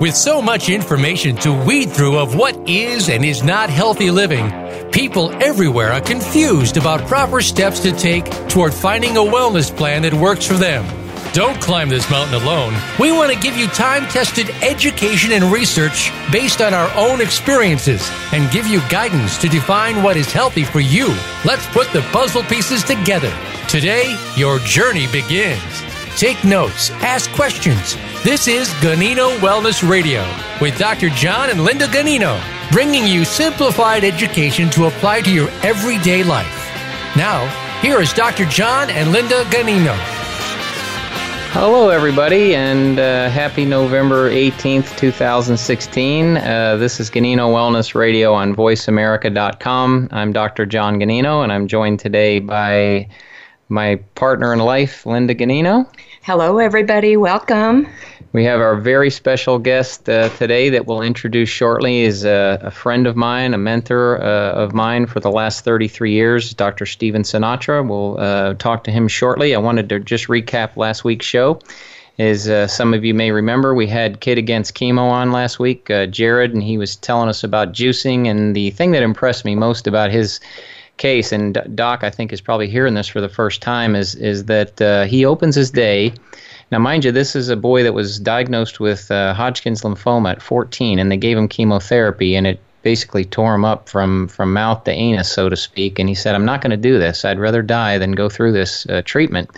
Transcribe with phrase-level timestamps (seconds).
[0.00, 4.50] With so much information to weed through of what is and is not healthy living,
[4.90, 10.12] people everywhere are confused about proper steps to take toward finding a wellness plan that
[10.12, 10.84] works for them.
[11.32, 12.74] Don't climb this mountain alone.
[13.00, 18.06] We want to give you time tested education and research based on our own experiences
[18.34, 21.08] and give you guidance to define what is healthy for you.
[21.46, 23.34] Let's put the puzzle pieces together.
[23.66, 25.95] Today, your journey begins.
[26.16, 27.94] Take notes, ask questions.
[28.24, 30.24] This is Ganino Wellness Radio
[30.62, 31.10] with Dr.
[31.10, 32.40] John and Linda Ganino,
[32.72, 36.72] bringing you simplified education to apply to your everyday life.
[37.16, 37.46] Now,
[37.82, 38.46] here is Dr.
[38.46, 39.94] John and Linda Ganino.
[41.52, 46.38] Hello, everybody, and uh, happy November 18th, 2016.
[46.38, 50.08] Uh, this is Ganino Wellness Radio on VoiceAmerica.com.
[50.12, 50.64] I'm Dr.
[50.64, 53.06] John Ganino, and I'm joined today by
[53.68, 55.86] my partner in life, Linda Ganino.
[56.26, 57.16] Hello, everybody.
[57.16, 57.86] Welcome.
[58.32, 62.00] We have our very special guest uh, today that we'll introduce shortly.
[62.00, 66.10] is a, a friend of mine, a mentor uh, of mine for the last 33
[66.10, 66.84] years, Dr.
[66.84, 67.88] Stephen Sinatra.
[67.88, 69.54] We'll uh, talk to him shortly.
[69.54, 71.60] I wanted to just recap last week's show.
[72.18, 75.88] As uh, some of you may remember, we had Kid Against Chemo on last week,
[75.90, 78.26] uh, Jared, and he was telling us about juicing.
[78.26, 80.40] And the thing that impressed me most about his
[80.96, 84.44] case, and Doc, I think, is probably hearing this for the first time, is is
[84.46, 86.12] that uh, he opens his day.
[86.72, 90.42] Now, mind you, this is a boy that was diagnosed with uh, Hodgkin's lymphoma at
[90.42, 94.84] 14, and they gave him chemotherapy, and it basically tore him up from from mouth
[94.84, 95.98] to anus, so to speak.
[95.98, 97.24] And he said, "I'm not going to do this.
[97.24, 99.50] I'd rather die than go through this uh, treatment."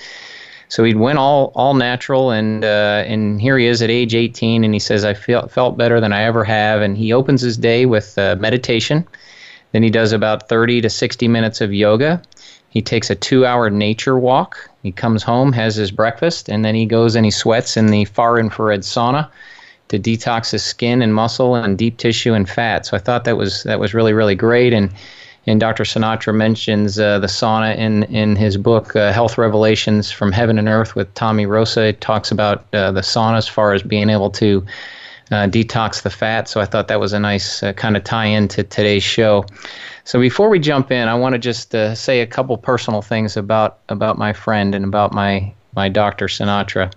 [0.70, 4.64] So he went all all natural, and uh, and here he is at age 18,
[4.64, 7.56] and he says, "I felt felt better than I ever have." And he opens his
[7.56, 9.06] day with uh, meditation
[9.72, 12.22] then he does about 30 to 60 minutes of yoga.
[12.70, 14.68] He takes a two hour nature walk.
[14.82, 18.04] He comes home, has his breakfast, and then he goes and he sweats in the
[18.06, 19.28] far infrared sauna
[19.88, 22.86] to detox his skin and muscle and deep tissue and fat.
[22.86, 24.72] So I thought that was that was really really great.
[24.72, 24.90] And
[25.46, 25.84] and Dr.
[25.84, 30.68] Sinatra mentions uh, the sauna in in his book uh, Health Revelations from Heaven and
[30.68, 31.86] Earth with Tommy Rosa.
[31.86, 34.64] It talks about uh, the sauna as far as being able to
[35.30, 36.48] uh, detox the fat.
[36.48, 39.44] So I thought that was a nice uh, kind of tie in to today's show.
[40.04, 43.36] So before we jump in, I want to just uh, say a couple personal things
[43.36, 46.26] about about my friend and about my my Dr.
[46.26, 46.92] Sinatra.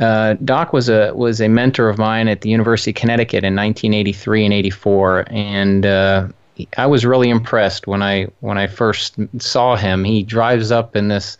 [0.00, 3.56] Uh, Doc was a was a mentor of mine at the University of Connecticut in
[3.56, 6.28] 1983 and 84, and uh,
[6.76, 10.04] I was really impressed when I when I first saw him.
[10.04, 11.38] He drives up in this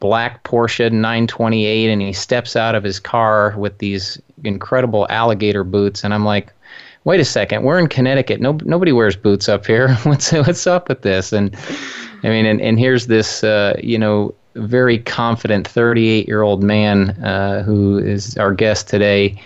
[0.00, 6.04] black Porsche 928 and he steps out of his car with these incredible alligator boots
[6.04, 6.52] and I'm like
[7.04, 8.40] wait a second we're in Connecticut.
[8.40, 9.94] No, nobody wears boots up here.
[10.04, 11.32] What's what's up with this?
[11.32, 11.56] And
[12.22, 17.10] I mean and, and here's this uh, you know very confident 38 year old man
[17.24, 19.40] uh, who is our guest today.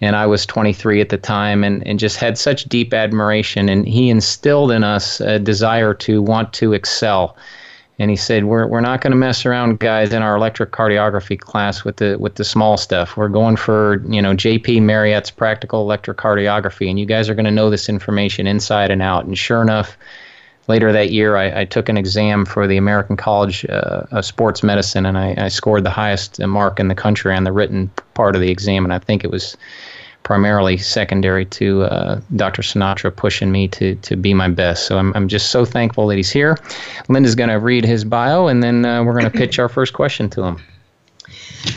[0.00, 3.86] And I was 23 at the time and, and just had such deep admiration and
[3.86, 7.36] he instilled in us a desire to want to excel
[8.02, 11.84] and he said, "We're we're not going to mess around, guys, in our electrocardiography class
[11.84, 13.16] with the with the small stuff.
[13.16, 14.80] We're going for you know J.P.
[14.80, 19.24] Marriott's practical electrocardiography, and you guys are going to know this information inside and out."
[19.24, 19.96] And sure enough,
[20.66, 24.64] later that year, I, I took an exam for the American College uh, of Sports
[24.64, 28.34] Medicine, and I, I scored the highest mark in the country on the written part
[28.34, 29.56] of the exam, and I think it was
[30.22, 32.62] primarily secondary to uh, Dr.
[32.62, 34.86] Sinatra pushing me to, to be my best.
[34.86, 36.58] So I'm, I'm just so thankful that he's here.
[37.08, 39.92] Linda's going to read his bio, and then uh, we're going to pitch our first
[39.92, 40.62] question to him.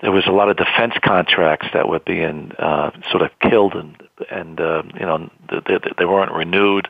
[0.00, 3.96] there was a lot of defense contracts that were being uh, sort of killed, and
[4.30, 6.88] and uh, you know they, they weren't renewed.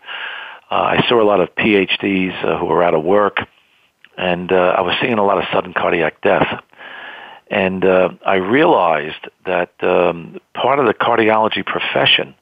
[0.71, 3.39] Uh, I saw a lot of PhDs uh, who were out of work,
[4.17, 6.63] and uh, I was seeing a lot of sudden cardiac death.
[7.51, 12.35] And uh, I realized that um, part of the cardiology profession,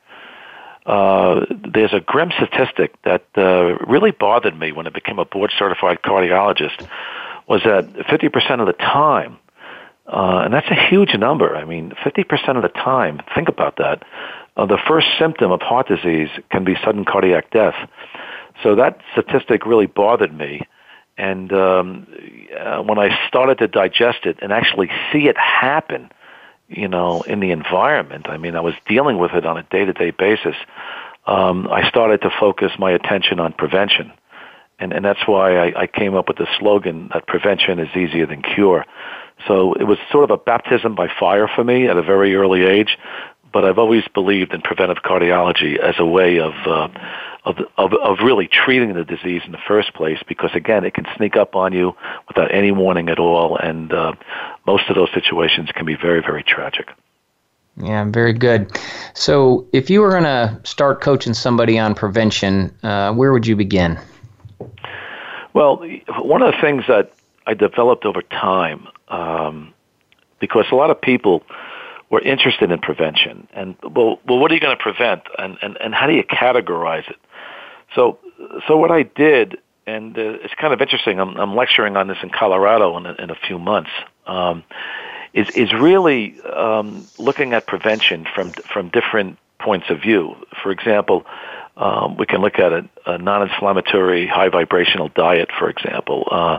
[0.87, 5.53] uh, there's a grim statistic that uh, really bothered me when I became a board
[5.59, 6.87] certified cardiologist
[7.49, 9.37] was that 50% of the time,
[10.07, 11.57] uh, and that's a huge number.
[11.57, 14.05] I mean, 50% of the time, think about that,
[14.57, 17.75] uh, the first symptom of heart disease can be sudden cardiac death.
[18.63, 20.63] So that statistic really bothered me.
[21.21, 22.07] And um,
[22.59, 26.11] uh, when I started to digest it and actually see it happen,
[26.69, 29.85] you know, in the environment, I mean, I was dealing with it on a day
[29.85, 30.57] to day basis.
[31.27, 34.13] Um, I started to focus my attention on prevention
[34.81, 38.27] and and that's why I, I came up with the slogan that prevention is easier
[38.27, 38.87] than cure.
[39.47, 42.65] So it was sort of a baptism by fire for me at a very early
[42.65, 42.99] age,
[43.53, 46.89] but I've always believed in preventive cardiology as a way of uh,
[47.45, 51.07] of, of of really treating the disease in the first place because again it can
[51.17, 51.95] sneak up on you
[52.29, 54.13] without any warning at all and uh,
[54.67, 56.89] most of those situations can be very very tragic.
[57.77, 58.79] Yeah very good.
[59.15, 63.57] So if you were going to start coaching somebody on prevention uh, where would you
[63.57, 63.99] begin?
[65.53, 65.85] Well,
[66.19, 67.13] one of the things that
[67.47, 69.75] I developed over time, um,
[70.39, 71.43] because a lot of people
[72.11, 75.77] were interested in prevention, and well, well, what are you going to prevent, and, and
[75.81, 77.17] and how do you categorize it?
[77.95, 78.19] So,
[78.67, 81.21] so what I did, and uh, it's kind of interesting.
[81.21, 83.91] I'm, I'm lecturing on this in Colorado in a, in a few months.
[84.27, 84.65] Um,
[85.33, 90.35] is is really um, looking at prevention from from different points of view.
[90.63, 91.25] For example,
[91.77, 96.27] um, we can look at a, a non-inflammatory, high vibrational diet, for example.
[96.31, 96.59] Uh,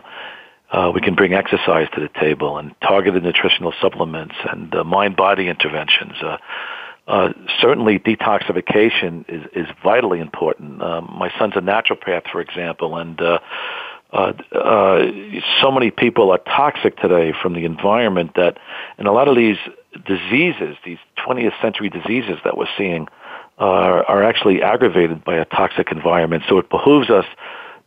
[0.71, 5.47] uh, we can bring exercise to the table and targeted nutritional supplements and uh, mind-body
[5.47, 6.13] interventions.
[6.21, 6.37] Uh,
[7.07, 10.81] uh, certainly, detoxification is, is vitally important.
[10.81, 13.39] Um, my son's a naturopath, for example, and uh,
[14.13, 15.05] uh, uh,
[15.61, 18.57] so many people are toxic today from the environment that,
[18.97, 19.57] and a lot of these
[20.05, 23.07] diseases, these 20th century diseases that we're seeing,
[23.57, 26.41] are actually aggravated by a toxic environment.
[26.49, 27.25] So it behooves us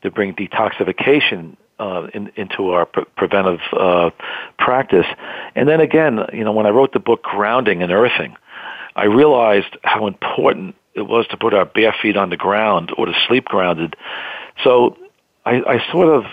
[0.03, 4.11] to bring detoxification uh, in, into our pre- preventive uh,
[4.59, 5.07] practice.
[5.55, 8.37] And then again, you know, when I wrote the book Grounding and Earthing,
[8.97, 13.07] I realized how important it was to put our bare feet on the ground or
[13.07, 13.97] to sleep grounded.
[14.63, 14.97] So
[15.45, 16.25] I, I sort of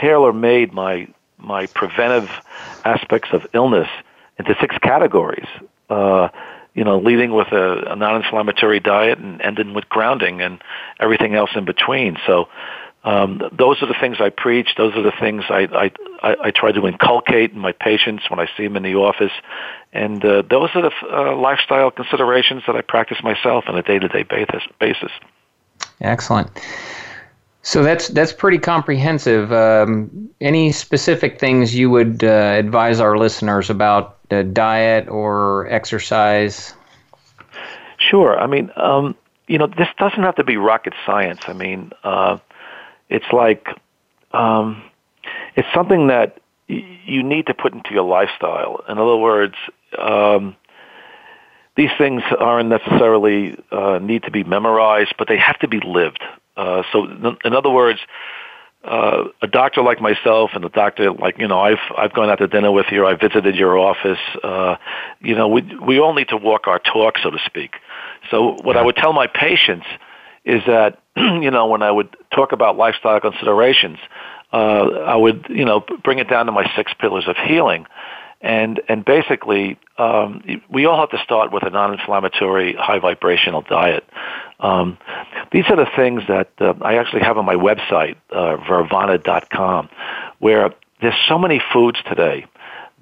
[0.00, 2.30] tailor made my my preventive
[2.84, 3.88] aspects of illness
[4.38, 5.46] into six categories.
[5.88, 6.28] Uh,
[6.74, 10.62] you know, leading with a, a non-inflammatory diet and ending with grounding and
[11.00, 12.18] everything else in between.
[12.26, 12.48] So
[13.06, 14.70] um, those are the things I preach.
[14.76, 18.48] Those are the things I, I, I, try to inculcate in my patients when I
[18.56, 19.30] see them in the office.
[19.92, 24.24] And uh, those are the uh, lifestyle considerations that I practice myself on a day-to-day
[24.80, 25.12] basis.
[26.00, 26.50] Excellent.
[27.62, 29.52] So that's that's pretty comprehensive.
[29.52, 36.74] Um, any specific things you would uh, advise our listeners about uh, diet or exercise?
[37.98, 38.38] Sure.
[38.38, 39.14] I mean, um,
[39.46, 41.40] you know, this doesn't have to be rocket science.
[41.46, 42.38] I mean, uh,
[43.08, 43.66] it's like
[44.32, 44.82] um,
[45.54, 48.82] it's something that y- you need to put into your lifestyle.
[48.88, 49.54] In other words,
[49.98, 50.56] um,
[51.76, 56.22] these things aren't necessarily uh, need to be memorized, but they have to be lived.
[56.56, 57.04] Uh, so,
[57.44, 58.00] in other words,
[58.84, 62.38] uh, a doctor like myself and a doctor like you know I've I've gone out
[62.38, 63.04] to dinner with you.
[63.04, 64.18] I visited your office.
[64.42, 64.76] Uh,
[65.20, 67.76] you know, we we all need to walk our talk, so to speak.
[68.30, 69.86] So what I would tell my patients
[70.46, 73.98] is that, you know, when I would talk about lifestyle considerations,
[74.52, 77.86] uh, I would, you know, bring it down to my six pillars of healing.
[78.40, 84.04] And, and basically, um, we all have to start with a non-inflammatory, high vibrational diet.
[84.60, 84.98] Um,
[85.50, 89.88] these are the things that uh, I actually have on my website, uh, vervana.com,
[90.38, 92.46] where there's so many foods today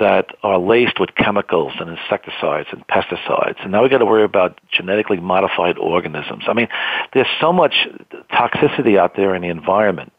[0.00, 3.62] that are laced with chemicals and insecticides and pesticides.
[3.62, 6.44] And now we've got to worry about genetically modified organisms.
[6.48, 6.68] I mean,
[7.12, 7.74] there's so much
[8.32, 10.12] toxicity out there in the environment.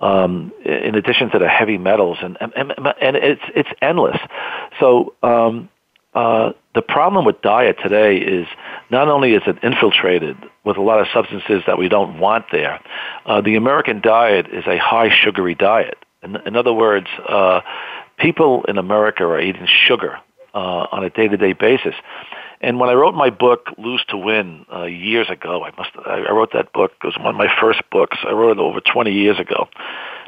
[0.00, 4.16] Um, in addition to the heavy metals, and and, and it's it's endless.
[4.78, 5.68] So um,
[6.14, 8.46] uh, the problem with diet today is
[8.90, 12.80] not only is it infiltrated with a lot of substances that we don't want there,
[13.26, 15.98] uh, the American diet is a high sugary diet.
[16.22, 17.60] In, in other words, uh,
[18.18, 20.18] people in America are eating sugar
[20.54, 21.94] uh, on a day-to-day basis.
[22.60, 26.30] And when I wrote my book, Lose to Win, uh, years ago, I must I
[26.32, 26.92] wrote that book.
[27.02, 28.16] It was one of my first books.
[28.26, 29.68] I wrote it over 20 years ago.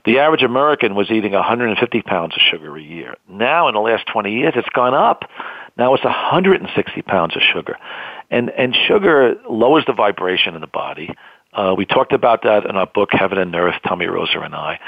[0.05, 3.17] The average American was eating 150 pounds of sugar a year.
[3.29, 5.25] Now, in the last 20 years, it's gone up.
[5.77, 7.77] Now it's 160 pounds of sugar.
[8.31, 11.11] And, and sugar lowers the vibration in the body.
[11.53, 14.79] Uh, we talked about that in our book, Heaven and Earth, Tommy Rosa and I.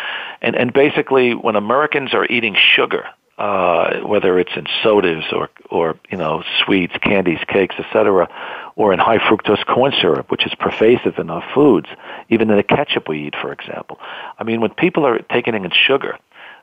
[0.40, 3.06] And, and basically, when Americans are eating sugar,
[3.38, 8.28] uh, whether it's in sodas or, or you know, sweets, candies, cakes, etc.,
[8.76, 11.88] or in high fructose corn syrup, which is pervasive in our foods,
[12.28, 13.98] even in the ketchup we eat, for example.
[14.38, 16.18] I mean, when people are taking in sugar,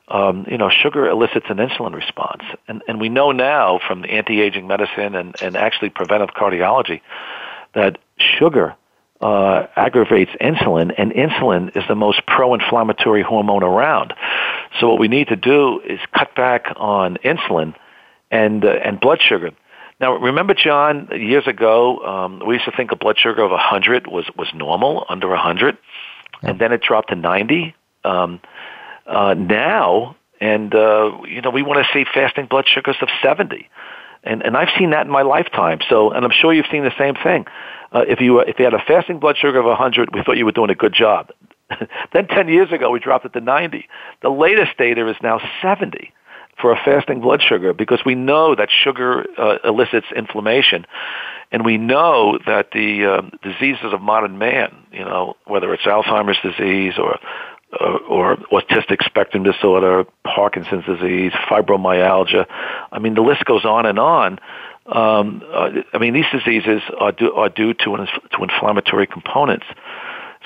[0.08, 2.42] um, you know, sugar elicits an insulin response.
[2.66, 7.00] And, and we know now from anti-aging medicine and, and actually preventive cardiology
[7.74, 8.74] that sugar
[9.20, 14.14] uh, aggravates insulin, and insulin is the most pro-inflammatory hormone around.
[14.78, 17.74] So what we need to do is cut back on insulin
[18.30, 19.50] and uh, and blood sugar.
[20.00, 24.06] Now, remember, John, years ago, um, we used to think a blood sugar of 100
[24.06, 25.76] was was normal, under 100,
[26.42, 27.74] and then it dropped to 90.
[28.04, 28.40] Um,
[29.06, 33.68] uh, now, and uh, you know, we want to see fasting blood sugars of 70
[34.22, 35.78] and and I've seen that in my lifetime.
[35.88, 37.46] So, and I'm sure you've seen the same thing.
[37.92, 40.44] Uh, if you if you had a fasting blood sugar of 100, we thought you
[40.44, 41.30] were doing a good job.
[42.12, 43.88] then 10 years ago, we dropped it to 90.
[44.22, 46.12] The latest data is now 70
[46.60, 50.86] for a fasting blood sugar because we know that sugar uh, elicits inflammation.
[51.52, 56.38] And we know that the um, diseases of modern man, you know, whether it's Alzheimer's
[56.42, 57.18] disease or
[57.78, 62.46] uh, or autistic spectrum disorder, Parkinson's disease, fibromyalgia.
[62.90, 64.38] I mean, the list goes on and on.
[64.86, 69.66] Um, uh, I mean, these diseases are due, are due to, an, to inflammatory components.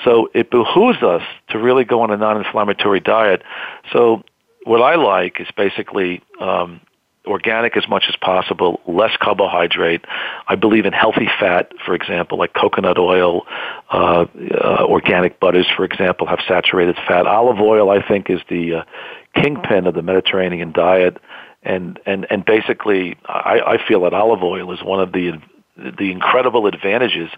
[0.03, 3.41] So it behooves us to really go on a non-inflammatory diet.
[3.91, 4.23] So
[4.65, 6.81] what I like is basically um,
[7.25, 10.05] organic as much as possible, less carbohydrate.
[10.47, 13.45] I believe in healthy fat, for example, like coconut oil,
[13.91, 14.25] uh,
[14.63, 17.27] uh, organic butters, for example, have saturated fat.
[17.27, 18.83] Olive oil, I think, is the uh,
[19.41, 21.17] kingpin of the Mediterranean diet.
[21.63, 25.33] And, and, and basically, I, I feel that olive oil is one of the
[25.77, 27.29] the incredible advantages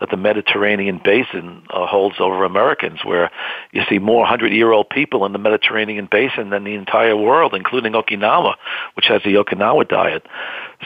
[0.00, 3.30] that the Mediterranean basin uh, holds over Americans, where
[3.72, 8.54] you see more hundred-year-old people in the Mediterranean basin than the entire world, including Okinawa,
[8.94, 10.26] which has the Okinawa diet.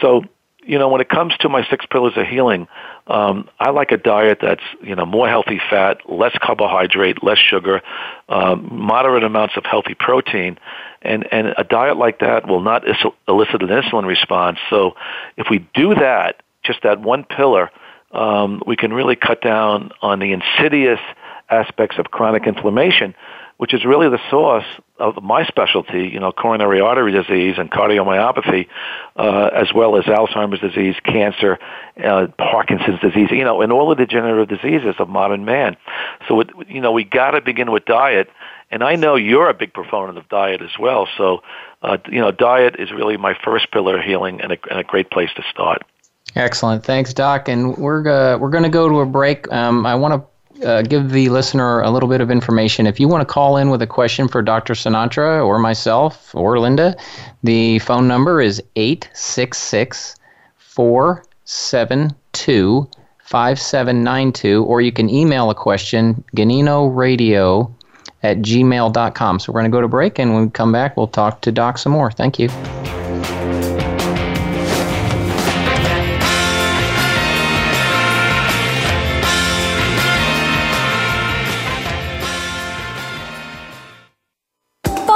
[0.02, 0.24] So,
[0.62, 2.68] you know, when it comes to my six pillars of healing,
[3.06, 7.80] um, I like a diet that's you know more healthy fat, less carbohydrate, less sugar,
[8.28, 10.58] um, moderate amounts of healthy protein,
[11.00, 14.58] and and a diet like that will not elicit an insulin response.
[14.68, 14.94] So,
[15.38, 17.70] if we do that just that one pillar,
[18.12, 21.00] um, we can really cut down on the insidious
[21.50, 23.14] aspects of chronic inflammation,
[23.56, 24.64] which is really the source
[24.98, 28.68] of my specialty, you know, coronary artery disease and cardiomyopathy,
[29.16, 31.58] uh, as well as Alzheimer's disease, cancer,
[32.02, 35.76] uh, Parkinson's disease, you know, and all the degenerative diseases of modern man.
[36.28, 38.28] So, it, you know, we got to begin with diet.
[38.70, 41.08] And I know you're a big proponent of diet as well.
[41.16, 41.42] So,
[41.82, 44.84] uh, you know, diet is really my first pillar of healing and a, and a
[44.84, 45.82] great place to start.
[46.36, 46.84] Excellent.
[46.84, 47.48] Thanks, Doc.
[47.48, 49.50] And we're, uh, we're going to go to a break.
[49.52, 50.22] Um, I want to
[50.66, 52.86] uh, give the listener a little bit of information.
[52.86, 54.74] If you want to call in with a question for Dr.
[54.74, 56.96] Sinatra or myself or Linda,
[57.42, 60.16] the phone number is 866
[60.58, 62.88] 472
[63.28, 67.70] 5792, or you can email a question, ganinoradio
[68.22, 69.38] at gmail.com.
[69.38, 71.52] So we're going to go to break, and when we come back, we'll talk to
[71.52, 72.10] Doc some more.
[72.10, 72.48] Thank you.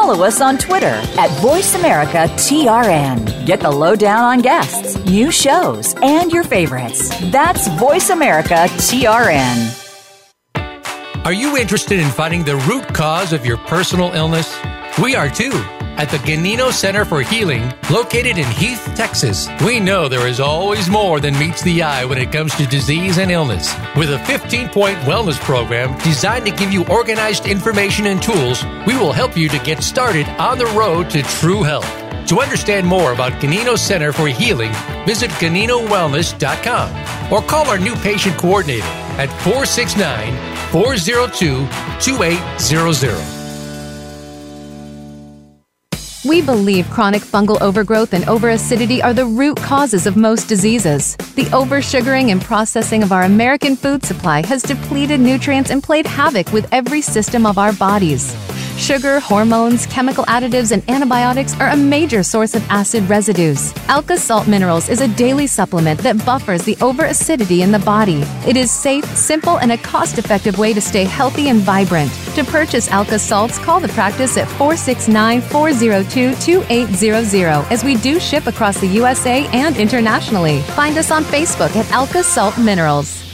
[0.03, 3.47] Follow us on Twitter at VoiceAmericaTRN.
[3.47, 7.09] Get the lowdown on guests, new shows, and your favorites.
[7.31, 9.79] That's VoiceAmericaTRN.
[11.25, 14.53] Are you interested in finding the root cause of your personal illness?
[15.01, 15.53] We are too.
[16.03, 20.91] At the Ganino Center for Healing, located in Heath, Texas, we know there is always
[20.91, 23.73] more than meets the eye when it comes to disease and illness.
[23.95, 28.97] With a 15 point wellness program designed to give you organized information and tools, we
[28.97, 31.87] will help you to get started on the road to true health.
[32.31, 34.73] To understand more about Ganino Center for Healing,
[35.07, 38.83] visit GaninoWellness.com or call our new patient coordinator
[39.23, 40.35] at 469
[40.73, 41.69] 402
[42.01, 43.42] 2800.
[46.25, 51.17] We believe chronic fungal overgrowth and overacidity are the root causes of most diseases.
[51.35, 56.53] The oversugaring and processing of our American food supply has depleted nutrients and played havoc
[56.53, 58.37] with every system of our bodies.
[58.77, 63.73] Sugar, hormones, chemical additives, and antibiotics are a major source of acid residues.
[63.89, 68.23] Alka Salt Minerals is a daily supplement that buffers the over acidity in the body.
[68.47, 72.11] It is safe, simple, and a cost effective way to stay healthy and vibrant.
[72.35, 78.47] To purchase Alka Salts, call the practice at 469 402 2800 as we do ship
[78.47, 80.61] across the USA and internationally.
[80.63, 83.32] Find us on Facebook at Alka Salt Minerals.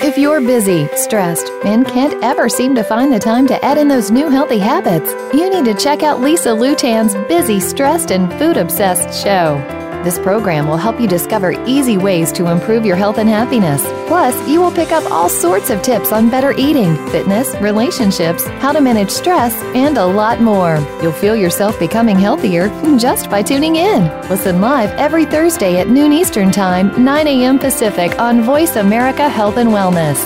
[0.00, 3.88] If you're busy, stressed, and can't ever seem to find the time to add in
[3.88, 8.56] those new healthy habits, you need to check out Lisa Lewtan's Busy, Stressed, and Food
[8.56, 9.83] Obsessed show.
[10.04, 13.82] This program will help you discover easy ways to improve your health and happiness.
[14.06, 18.70] Plus, you will pick up all sorts of tips on better eating, fitness, relationships, how
[18.72, 20.76] to manage stress, and a lot more.
[21.00, 22.68] You'll feel yourself becoming healthier
[22.98, 24.02] just by tuning in.
[24.28, 27.58] Listen live every Thursday at noon Eastern Time, 9 a.m.
[27.58, 30.20] Pacific on Voice America Health and Wellness.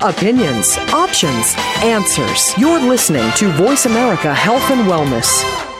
[0.00, 2.56] Opinions, options, answers.
[2.56, 5.73] You're listening to Voice America Health and Wellness.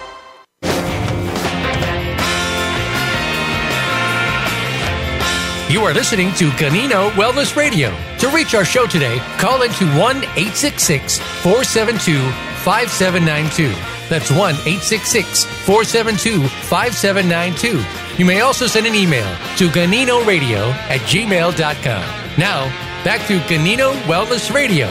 [5.71, 7.88] You are listening to Ganino Wellness Radio.
[8.18, 12.18] To reach our show today, call into 1 866 472
[12.62, 13.68] 5792.
[14.11, 17.83] That's 1 866 472 5792.
[18.18, 19.25] You may also send an email
[19.56, 22.38] to ganinoradio at gmail.com.
[22.38, 22.65] Now,
[23.02, 24.86] back to Ganino Wellness Radio.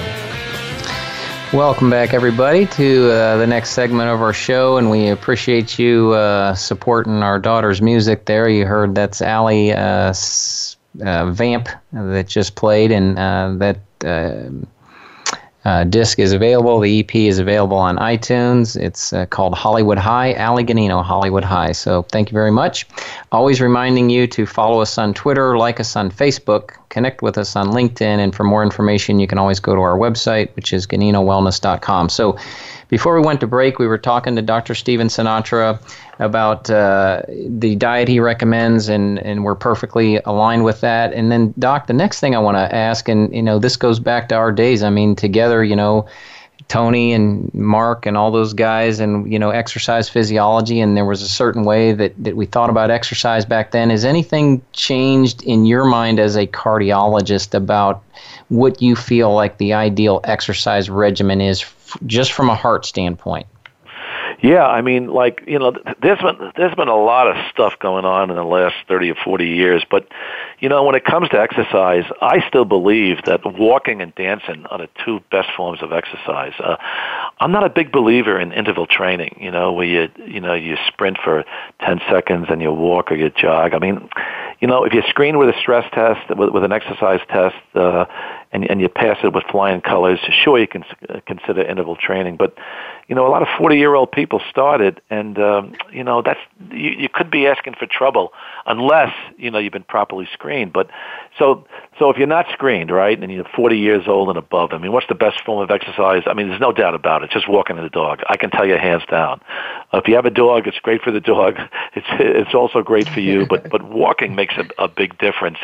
[1.53, 6.11] Welcome back, everybody, to uh, the next segment of our show, and we appreciate you
[6.13, 8.25] uh, supporting our daughter's music.
[8.25, 10.15] There, you heard that's Allie uh,
[11.05, 13.77] uh, Vamp that just played, and uh, that
[15.65, 16.79] uh, disc is available.
[16.79, 18.75] The EP is available on iTunes.
[18.75, 21.71] It's uh, called Hollywood High, Ali Ganino, Hollywood High.
[21.71, 22.85] So thank you very much.
[23.31, 27.55] Always reminding you to follow us on Twitter, like us on Facebook, connect with us
[27.55, 30.85] on LinkedIn, and for more information, you can always go to our website, which is
[30.85, 32.09] GaninoWellness.com.
[32.09, 32.37] So
[32.93, 34.75] before we went to break, we were talking to Dr.
[34.75, 35.81] Stephen Sinatra
[36.19, 41.11] about uh, the diet he recommends, and, and we're perfectly aligned with that.
[41.11, 43.99] And then, Doc, the next thing I want to ask, and you know, this goes
[43.99, 44.83] back to our days.
[44.83, 46.05] I mean, together, you know,
[46.67, 51.23] Tony and Mark and all those guys, and you know, exercise physiology, and there was
[51.23, 53.89] a certain way that that we thought about exercise back then.
[53.89, 58.03] Has anything changed in your mind as a cardiologist about
[58.49, 61.65] what you feel like the ideal exercise regimen is,
[62.05, 63.47] just from a heart standpoint?
[64.41, 68.03] Yeah, I mean, like you know, there's been there's been a lot of stuff going
[68.03, 70.07] on in the last thirty or forty years, but
[70.59, 74.79] you know, when it comes to exercise, I still believe that walking and dancing are
[74.79, 76.51] the two best forms of exercise.
[76.59, 76.75] Uh,
[77.39, 79.37] I'm not a big believer in interval training.
[79.39, 81.45] You know, where you you know you sprint for
[81.79, 83.73] ten seconds and you walk or you jog.
[83.73, 84.09] I mean,
[84.59, 87.55] you know, if you screen with a stress test with, with an exercise test.
[87.73, 88.05] Uh,
[88.53, 90.85] and, and you pass it with flying colors, sure you can
[91.25, 92.37] consider interval training.
[92.37, 92.55] But
[93.07, 96.39] you know, a lot of forty-year-old people started, and um, you know that's
[96.71, 98.31] you, you could be asking for trouble
[98.65, 100.73] unless you know you've been properly screened.
[100.73, 100.89] But
[101.37, 101.65] so
[101.99, 104.91] so if you're not screened, right, and you're 40 years old and above, I mean,
[104.91, 106.23] what's the best form of exercise?
[106.25, 107.29] I mean, there's no doubt about it.
[107.29, 108.21] Just walking the dog.
[108.29, 109.41] I can tell you hands down.
[109.93, 111.57] If you have a dog, it's great for the dog.
[111.95, 113.45] It's it's also great for you.
[113.45, 115.59] But but walking makes a, a big difference,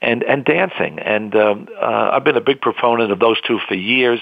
[0.00, 0.98] and and dancing.
[0.98, 4.20] And um, uh, I've been a big proponent of those two for years.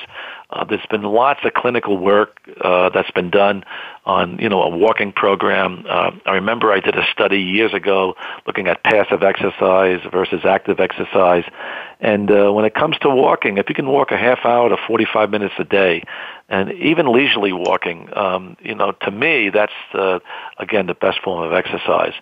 [0.51, 3.65] Uh, there's been lots of clinical work uh, that's been done
[4.05, 5.85] on you know a walking program.
[5.89, 8.15] Uh, I remember I did a study years ago
[8.47, 11.45] looking at passive exercise versus active exercise,
[12.01, 14.77] and uh, when it comes to walking, if you can walk a half hour to
[14.87, 16.03] 45 minutes a day,
[16.49, 20.19] and even leisurely walking, um, you know, to me, that's uh,
[20.59, 22.13] again the best form of exercise.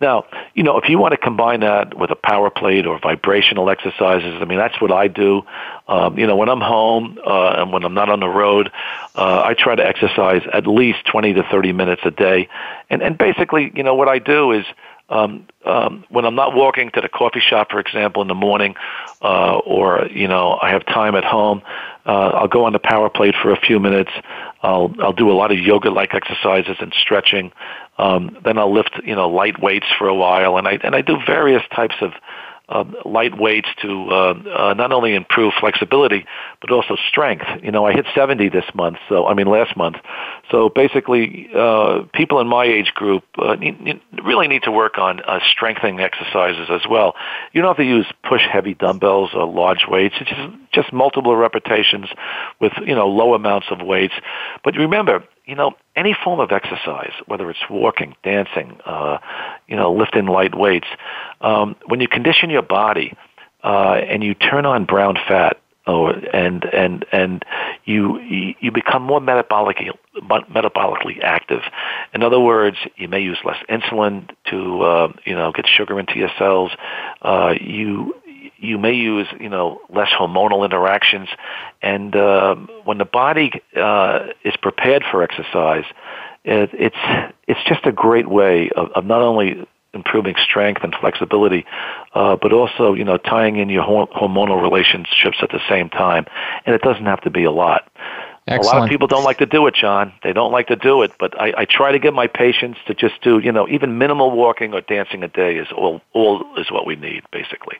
[0.00, 3.68] Now, you know, if you want to combine that with a power plate or vibrational
[3.68, 5.42] exercises, I mean, that's what I do.
[5.88, 8.70] Um, you know, when I'm home uh, and when I'm not on the road,
[9.16, 12.48] uh, I try to exercise at least 20 to 30 minutes a day,
[12.88, 14.64] and and basically, you know, what I do is
[15.12, 18.74] um, um, when I'm not walking to the coffee shop, for example, in the morning,
[19.20, 21.62] uh, or you know I have time at home,
[22.06, 24.10] uh, I'll go on the power plate for a few minutes.
[24.62, 27.52] I'll I'll do a lot of yoga-like exercises and stretching.
[27.98, 31.02] Um, then I'll lift you know light weights for a while, and I and I
[31.02, 32.12] do various types of
[32.68, 36.24] um, light weights to uh, uh, not only improve flexibility
[36.60, 37.44] but also strength.
[37.62, 39.96] You know, I hit 70 this month, so I mean last month.
[40.50, 44.98] So basically, uh, people in my age group uh, need, need, really need to work
[44.98, 47.14] on uh, strengthening exercises as well.
[47.52, 50.14] You don't have to use push heavy dumbbells or large weights.
[50.20, 52.06] It's just just multiple repetitions
[52.60, 54.14] with you know low amounts of weights.
[54.64, 59.18] But remember, you know, any form of exercise, whether it's walking, dancing, uh,
[59.66, 60.86] you know, lifting light weights,
[61.40, 63.16] um, when you condition your body
[63.64, 67.44] uh, and you turn on brown fat, oh, and and and
[67.84, 68.18] you
[68.60, 71.62] you become more metabolically metabolically active.
[72.14, 76.18] In other words, you may use less insulin to uh, you know get sugar into
[76.18, 76.70] your cells.
[77.22, 78.14] Uh, you
[78.62, 81.28] you may use you know less hormonal interactions,
[81.82, 85.84] and uh, when the body uh, is prepared for exercise,
[86.44, 91.66] it, it's it's just a great way of, of not only improving strength and flexibility,
[92.14, 96.24] uh, but also you know tying in your hormonal relationships at the same time,
[96.64, 97.88] and it doesn't have to be a lot.
[98.48, 98.74] Excellent.
[98.74, 100.12] A lot of people don't like to do it, John.
[100.24, 102.94] They don't like to do it, but I, I try to get my patients to
[102.94, 106.68] just do, you know, even minimal walking or dancing a day is all, all is
[106.68, 107.76] what we need, basically.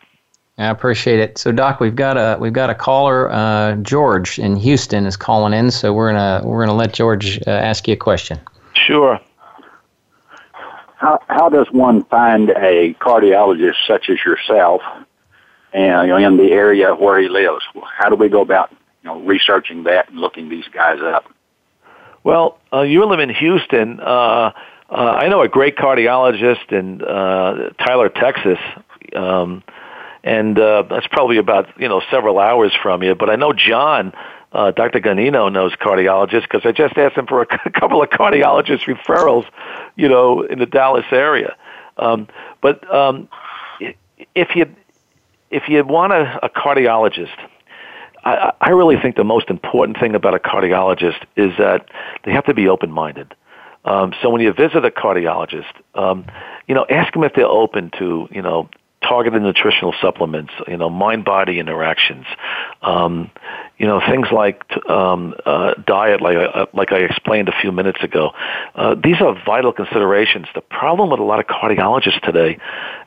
[0.58, 1.38] I appreciate it.
[1.38, 3.30] So, Doc, we've got a we've got a caller.
[3.30, 7.50] Uh, George in Houston is calling in, so we're gonna we're gonna let George uh,
[7.50, 8.38] ask you a question.
[8.74, 9.18] Sure.
[10.96, 14.82] How how does one find a cardiologist such as yourself,
[15.72, 17.64] and you know, in the area where he lives?
[17.98, 21.24] How do we go about you know researching that and looking these guys up?
[22.24, 24.00] Well, uh, you live in Houston.
[24.00, 24.52] Uh,
[24.90, 28.58] uh, I know a great cardiologist in uh, Tyler, Texas.
[29.16, 29.64] Um,
[30.24, 33.14] and uh, that's probably about you know several hours from you.
[33.14, 34.12] But I know John,
[34.52, 35.00] uh, Dr.
[35.00, 39.46] Ganino knows cardiologists because I just asked him for a couple of cardiologist referrals,
[39.96, 41.56] you know, in the Dallas area.
[41.96, 42.28] Um,
[42.60, 43.28] but um,
[44.34, 44.66] if you
[45.50, 47.36] if you want a, a cardiologist,
[48.24, 51.88] I, I really think the most important thing about a cardiologist is that
[52.24, 53.34] they have to be open minded.
[53.84, 56.24] Um, so when you visit a cardiologist, um,
[56.68, 58.68] you know, ask them if they're open to, you know,
[59.02, 62.24] targeted nutritional supplements, you know, mind-body interactions,
[62.82, 63.30] um,
[63.78, 67.98] you know, things like um, uh, diet, like uh, like I explained a few minutes
[68.02, 68.30] ago.
[68.74, 70.46] Uh, these are vital considerations.
[70.54, 72.58] The problem with a lot of cardiologists today,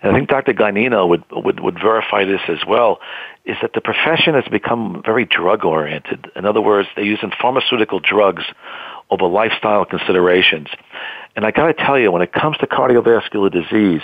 [0.02, 0.54] and I think Dr.
[0.54, 3.00] Ganino would, would would verify this as well,
[3.46, 6.32] is that the profession has become very drug-oriented.
[6.36, 8.44] In other words, they're using pharmaceutical drugs
[9.10, 10.68] over lifestyle considerations.
[11.36, 14.02] And I got to tell you, when it comes to cardiovascular disease,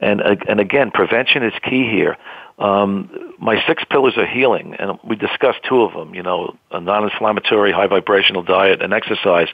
[0.00, 2.16] and and again, prevention is key here.
[2.58, 6.14] Um, my six pillars of healing, and we discussed two of them.
[6.14, 9.48] You know, a non-inflammatory, high vibrational diet, and exercise.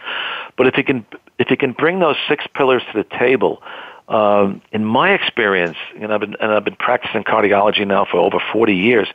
[0.56, 1.06] But if you can
[1.38, 3.62] if you can bring those six pillars to the table,
[4.08, 8.38] um, in my experience, and I've been and I've been practicing cardiology now for over
[8.52, 9.08] 40 years.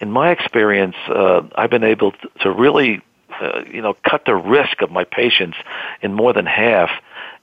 [0.00, 3.00] In my experience, uh, I've been able to, really,
[3.40, 5.56] uh, you know, cut the risk of my patients
[6.02, 6.90] in more than half,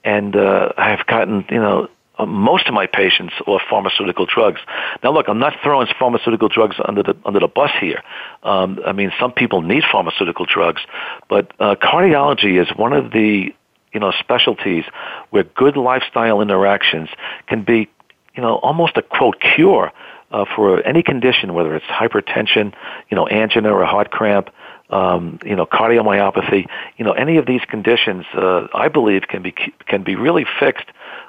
[0.04, 1.88] and uh, I've gotten, you know,
[2.26, 4.60] most of my patients are pharmaceutical drugs.
[5.02, 8.02] Now, look, I'm not throwing pharmaceutical drugs under the under the bus here.
[8.42, 10.82] Um, I mean, some people need pharmaceutical drugs,
[11.28, 13.54] but uh, cardiology is one of the
[13.92, 14.84] you know specialties
[15.30, 17.08] where good lifestyle interactions
[17.46, 17.88] can be
[18.34, 19.92] you know almost a quote cure
[20.32, 22.72] uh, for any condition, whether it's hypertension,
[23.10, 24.50] you know, angina or heart cramp.
[24.90, 26.66] Um, you know, cardiomyopathy,
[26.98, 29.54] you know, any of these conditions, uh, I believe, can be
[29.86, 30.84] can be really fixed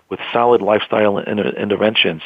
[0.10, 2.22] with solid lifestyle inter- interventions.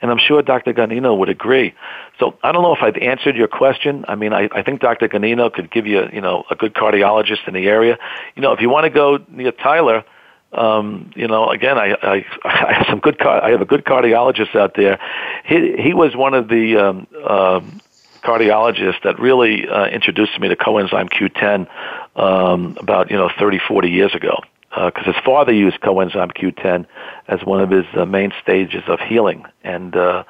[0.00, 0.72] And I'm sure Dr.
[0.72, 1.74] Ganino would agree.
[2.18, 4.04] So I don't know if I've answered your question.
[4.08, 5.08] I mean, I, I think Dr.
[5.08, 7.98] Ganino could give you, you know, a good cardiologist in the area.
[8.36, 10.04] You know, if you want to go near Tyler,
[10.52, 13.84] um, you know, again, I, I, I have some good, car- I have a good
[13.84, 14.98] cardiologist out there.
[15.44, 17.80] He, he was one of the, um, um,
[18.22, 21.66] cardiologists that really uh, introduced me to coenzyme Q10
[22.14, 24.38] um, about you know 30, 40 years ago.
[24.74, 26.86] Uh, because his father used coenzyme Q10
[27.28, 30.24] as one of his uh, main stages of healing, and uh,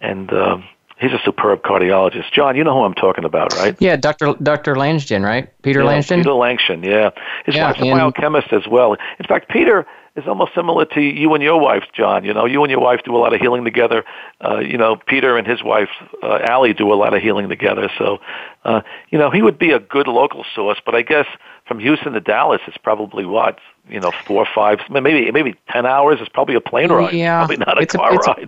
[0.00, 0.58] and uh,
[1.00, 2.32] he's a superb cardiologist.
[2.32, 3.76] John, you know who I'm talking about, right?
[3.78, 4.34] Yeah, Dr.
[4.42, 4.74] Dr.
[4.74, 5.50] Langsjoen, right?
[5.62, 6.16] Peter yeah, Langsjoen.
[6.18, 7.10] Peter Langsjoen, yeah.
[7.46, 8.94] His Yeah, wife's a biochemist as well.
[9.18, 9.86] In fact, Peter
[10.16, 12.24] is almost similar to you and your wife, John.
[12.24, 14.04] You know, you and your wife do a lot of healing together.
[14.44, 15.90] Uh, you know, Peter and his wife,
[16.22, 17.88] uh, Allie, do a lot of healing together.
[17.96, 18.18] So,
[18.64, 20.78] uh, you know, he would be a good local source.
[20.84, 21.26] But I guess
[21.68, 26.18] from Houston to Dallas, it's probably what you know, four, five, maybe maybe ten hours.
[26.20, 27.12] It's probably a plane ride.
[27.14, 28.46] Yeah, probably not a it's a- car it's a-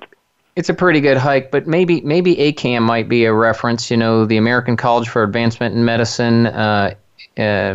[0.56, 3.90] It's a pretty good hike, but maybe maybe ACAM might be a reference.
[3.90, 6.94] You know, the American College for Advancement in Medicine, uh,
[7.38, 7.74] uh,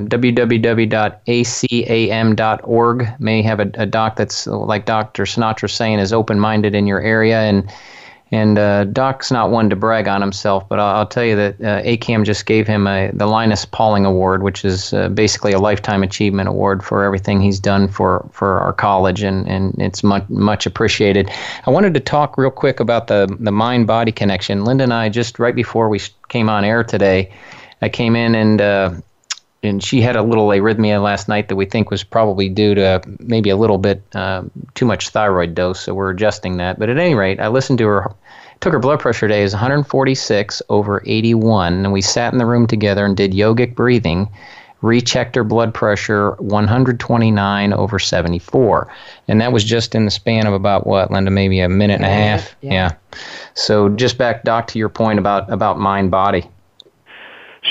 [1.75, 5.23] www.acam.org may have a, a doc that's like Dr.
[5.23, 7.71] Sinatra saying is open-minded in your area, and
[8.35, 11.61] and uh, Doc's not one to brag on himself, but I'll, I'll tell you that
[11.61, 15.59] uh, ACAM just gave him a, the Linus Pauling Award, which is uh, basically a
[15.59, 20.27] lifetime achievement award for everything he's done for, for our college, and, and it's much
[20.27, 21.31] much appreciated.
[21.65, 24.65] I wanted to talk real quick about the the mind body connection.
[24.65, 27.31] Linda and I just right before we came on air today,
[27.81, 29.03] I came in and.
[29.65, 33.01] And she had a little arrhythmia last night that we think was probably due to
[33.19, 35.81] maybe a little bit uh, too much thyroid dose.
[35.81, 36.79] So we're adjusting that.
[36.79, 38.13] But at any rate, I listened to her.
[38.61, 42.67] Took her blood pressure today is 146 over 81, and we sat in the room
[42.67, 44.29] together and did yogic breathing.
[44.81, 48.87] Rechecked her blood pressure 129 over 74,
[49.27, 51.31] and that was just in the span of about what, Linda?
[51.31, 52.55] Maybe a minute and a half.
[52.61, 52.71] Yeah.
[52.71, 53.19] yeah.
[53.55, 56.47] So just back, Doc, to your point about about mind body.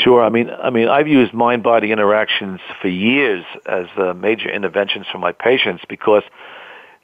[0.02, 0.24] Sure.
[0.24, 5.18] I mean, I mean, I've used mind-body interactions for years as uh, major interventions for
[5.18, 6.24] my patients because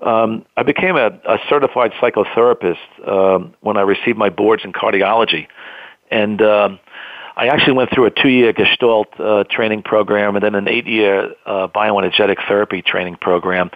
[0.00, 5.46] um, I became a, a certified psychotherapist um, when I received my boards in cardiology,
[6.11, 6.81] and um,
[7.37, 11.68] I actually went through a two-year Gestalt uh, training program and then an eight-year uh,
[11.68, 13.70] bioenergetic therapy training program,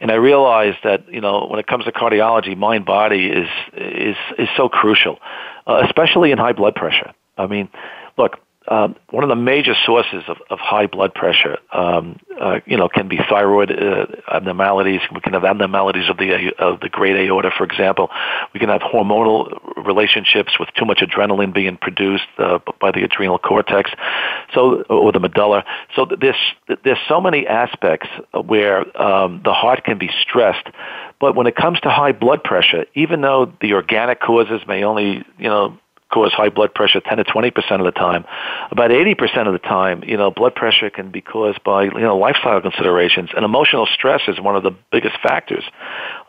[0.00, 4.48] and I realized that you know when it comes to cardiology, mind-body is is is
[4.56, 5.18] so crucial,
[5.66, 7.12] uh, especially in high blood pressure.
[7.36, 7.68] I mean,
[8.16, 12.76] look, um, one of the major sources of, of high blood pressure, um, uh, you
[12.78, 15.00] know, can be thyroid uh, abnormalities.
[15.12, 18.08] We can have abnormalities of the of the great aorta, for example.
[18.54, 23.38] We can have hormonal relationships with too much adrenaline being produced uh, by the adrenal
[23.38, 23.90] cortex,
[24.54, 25.64] so or the medulla.
[25.94, 26.36] So there's
[26.84, 30.68] there's so many aspects where um, the heart can be stressed.
[31.20, 35.24] But when it comes to high blood pressure, even though the organic causes may only,
[35.38, 35.78] you know,
[36.14, 38.24] cause high blood pressure 10 to 20 percent of the time.
[38.70, 41.90] About 80 percent of the time, you know, blood pressure can be caused by you
[42.00, 45.64] know lifestyle considerations, and emotional stress is one of the biggest factors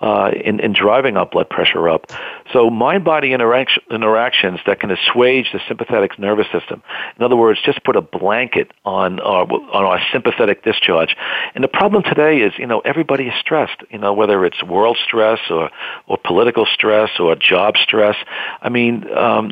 [0.01, 2.11] uh, in in driving our blood pressure up.
[2.53, 6.83] So mind-body interaction, interactions that can assuage the sympathetic nervous system.
[7.17, 11.15] In other words, just put a blanket on our on our sympathetic discharge.
[11.53, 13.83] And the problem today is, you know, everybody is stressed.
[13.89, 15.69] You know, whether it's world stress or
[16.07, 18.15] or political stress or job stress.
[18.61, 19.11] I mean.
[19.11, 19.51] Um,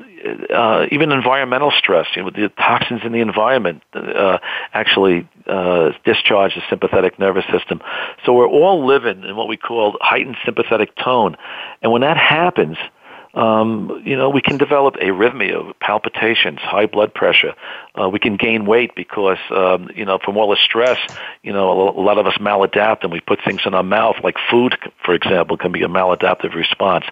[0.54, 4.38] uh, even environmental stress, you know, the toxins in the environment uh,
[4.74, 7.82] actually uh, discharge the sympathetic nervous system.
[8.26, 11.36] So we're all living in what we call heightened sympathetic tone,
[11.82, 12.78] and when that happens,
[13.34, 17.54] um, you know, we can develop arrhythmia, palpitations, high blood pressure.
[18.00, 21.00] Uh, we can gain weight because, um, you know, from all the stress,
[21.42, 24.36] you know, a lot of us maladapt and we put things in our mouth, like
[24.52, 27.06] food, for example, can be a maladaptive response.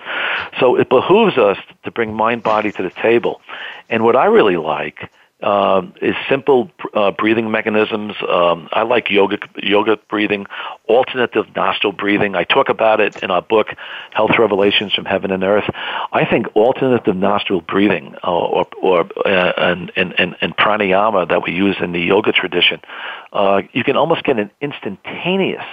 [0.59, 3.41] So it behooves us to bring mind body to the table.
[3.89, 5.09] And what I really like
[5.43, 8.13] um, is simple uh, breathing mechanisms.
[8.27, 10.45] Um, I like yoga, yoga breathing,
[10.87, 12.35] alternative nostril breathing.
[12.35, 13.67] I talk about it in our book,
[14.11, 15.69] Health Revelations from Heaven and Earth.
[16.11, 21.43] I think alternative nostril breathing uh, or, or uh, and, and, and, and pranayama that
[21.43, 22.81] we use in the yoga tradition,
[23.33, 25.63] uh, you can almost get an instantaneous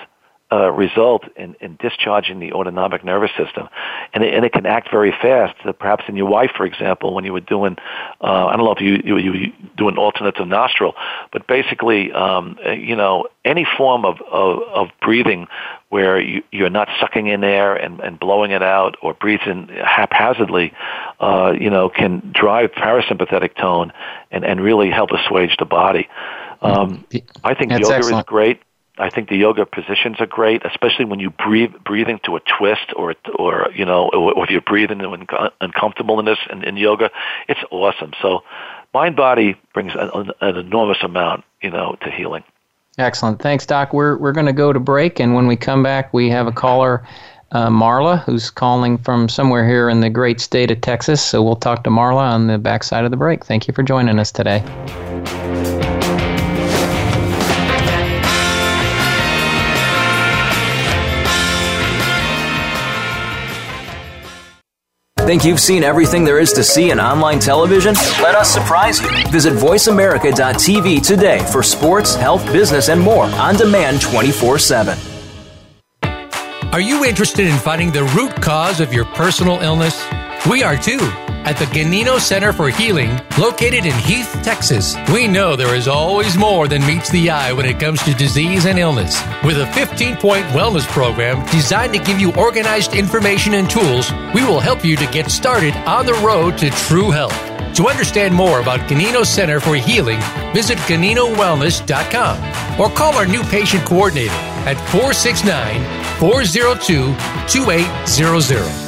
[0.50, 3.68] uh, result in, in discharging the autonomic nervous system,
[4.14, 5.54] and it, and it can act very fast.
[5.64, 7.76] Uh, perhaps in your wife, for example, when you were doing,
[8.22, 10.94] uh, I don't know if you you, you do an alternative nostril,
[11.32, 15.48] but basically, um, you know, any form of of, of breathing
[15.90, 20.72] where you, you're not sucking in air and, and blowing it out, or breathing haphazardly,
[21.20, 23.92] uh, you know, can drive parasympathetic tone
[24.30, 26.08] and and really help assuage the body.
[26.60, 27.04] Um,
[27.44, 28.26] I think That's yoga excellent.
[28.26, 28.62] is great.
[28.98, 32.92] I think the yoga positions are great, especially when you breathe breathing to a twist
[32.96, 35.26] or or you know or, if you're breathing un-
[35.60, 37.10] uncomfortableness in, in yoga,
[37.48, 38.12] it's awesome.
[38.20, 38.42] So,
[38.92, 42.44] mind body brings an, an enormous amount you know to healing.
[42.98, 43.40] Excellent.
[43.40, 43.92] Thanks, Doc.
[43.92, 46.52] We're, we're going to go to break, and when we come back, we have a
[46.52, 47.06] caller,
[47.52, 51.22] uh, Marla, who's calling from somewhere here in the great state of Texas.
[51.24, 53.44] So we'll talk to Marla on the backside of the break.
[53.44, 54.64] Thank you for joining us today.
[65.28, 67.92] Think you've seen everything there is to see in online television?
[68.22, 69.10] Let us surprise you.
[69.30, 74.98] Visit VoiceAmerica.tv today for sports, health, business, and more on demand 24 7.
[76.72, 80.02] Are you interested in finding the root cause of your personal illness?
[80.46, 81.00] We are too.
[81.44, 86.36] At the Ganino Center for Healing, located in Heath, Texas, we know there is always
[86.36, 89.20] more than meets the eye when it comes to disease and illness.
[89.44, 94.44] With a 15 point wellness program designed to give you organized information and tools, we
[94.44, 97.36] will help you to get started on the road to true health.
[97.76, 100.20] To understand more about Ganino Center for Healing,
[100.54, 104.32] visit GaninoWellness.com or call our new patient coordinator
[104.66, 105.82] at 469
[106.18, 107.14] 402
[107.48, 108.87] 2800.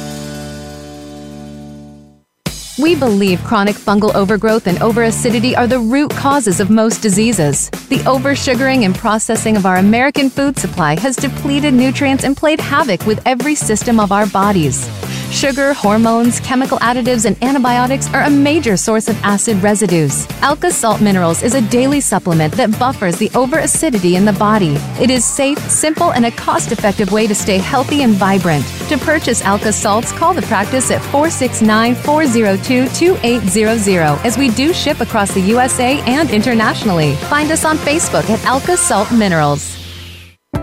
[2.79, 7.69] We believe chronic fungal overgrowth and overacidity are the root causes of most diseases.
[7.89, 13.05] The oversugaring and processing of our American food supply has depleted nutrients and played havoc
[13.05, 14.87] with every system of our bodies.
[15.31, 20.27] Sugar, hormones, chemical additives, and antibiotics are a major source of acid residues.
[20.41, 24.75] Alka Salt Minerals is a daily supplement that buffers the over acidity in the body.
[24.99, 28.65] It is safe, simple, and a cost effective way to stay healthy and vibrant.
[28.89, 34.99] To purchase Alka Salts, call the practice at 469 402 2800 as we do ship
[34.99, 37.15] across the USA and internationally.
[37.15, 39.80] Find us on Facebook at Alka Salt Minerals.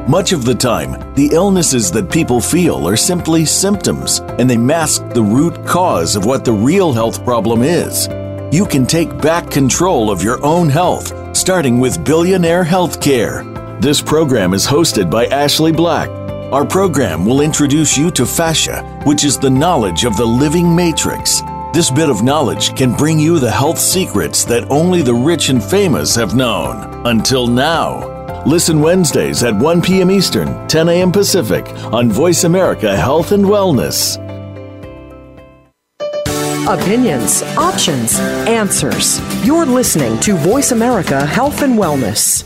[0.08, 5.06] Much of the time, the illnesses that people feel are simply symptoms, and they mask
[5.10, 8.06] the root cause of what the real health problem is.
[8.50, 13.44] You can take back control of your own health, starting with Billionaire Healthcare.
[13.80, 16.08] This program is hosted by Ashley Black.
[16.52, 21.42] Our program will introduce you to fascia, which is the knowledge of the living matrix.
[21.74, 25.62] This bit of knowledge can bring you the health secrets that only the rich and
[25.62, 27.06] famous have known.
[27.06, 28.17] Until now.
[28.48, 30.10] Listen Wednesdays at 1 p.m.
[30.10, 31.12] Eastern, 10 a.m.
[31.12, 34.16] Pacific on Voice America Health and Wellness.
[36.66, 39.20] Opinions, options, answers.
[39.44, 42.42] You're listening to Voice America Health and Wellness.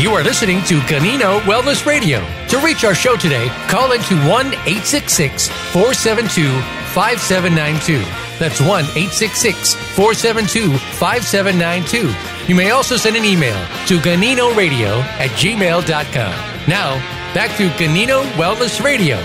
[0.00, 2.20] You are listening to Ganino Wellness Radio.
[2.46, 6.46] To reach our show today, call into 1 866 472
[6.94, 8.25] 5792.
[8.38, 12.48] That's 1 866 472 5792.
[12.48, 16.68] You may also send an email to ganinoradio at gmail.com.
[16.68, 16.94] Now,
[17.34, 19.16] back to Ganino Wellness Radio.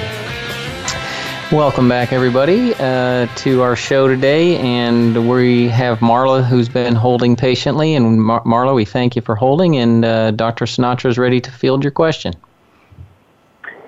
[1.52, 4.56] Welcome back, everybody, uh, to our show today.
[4.60, 7.94] And we have Marla, who's been holding patiently.
[7.94, 9.76] And Mar- Marla, we thank you for holding.
[9.76, 10.64] And uh, Dr.
[10.64, 12.34] Sinatra is ready to field your question.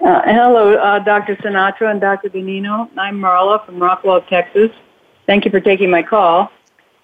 [0.06, 1.38] Uh, hello, uh, Dr.
[1.38, 2.30] Sinatra and Dr.
[2.30, 2.90] Ganino.
[2.98, 4.72] I'm Marla from Rockwall, Texas.
[5.26, 6.52] Thank you for taking my call.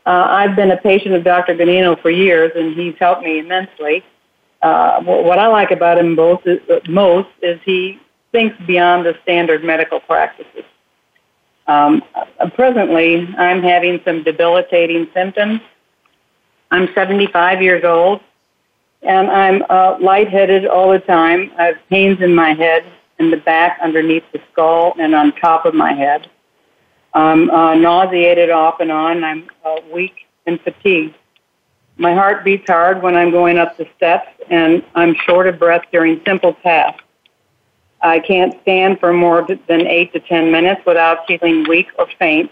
[0.06, 1.56] Uh, I've been a patient of Dr.
[1.56, 4.04] Ganino for years, and he's helped me immensely.
[4.62, 8.00] Uh, what I like about him both is, uh, most is he
[8.32, 10.66] thinks beyond the standard medical practices.
[11.68, 15.62] Um, uh, presently, I'm having some debilitating symptoms.
[16.72, 18.22] I'm 75 years old,
[19.02, 21.52] and I'm uh, lightheaded all the time.
[21.58, 22.84] I have pains in my head,
[23.20, 26.28] in the back, underneath the skull, and on top of my head.
[27.14, 29.24] I'm uh, nauseated off and on.
[29.24, 31.16] I'm uh, weak and fatigued.
[31.98, 35.84] My heart beats hard when I'm going up the steps, and I'm short of breath
[35.92, 37.04] during simple tasks.
[38.02, 42.52] I can't stand for more than eight to ten minutes without feeling weak or faint.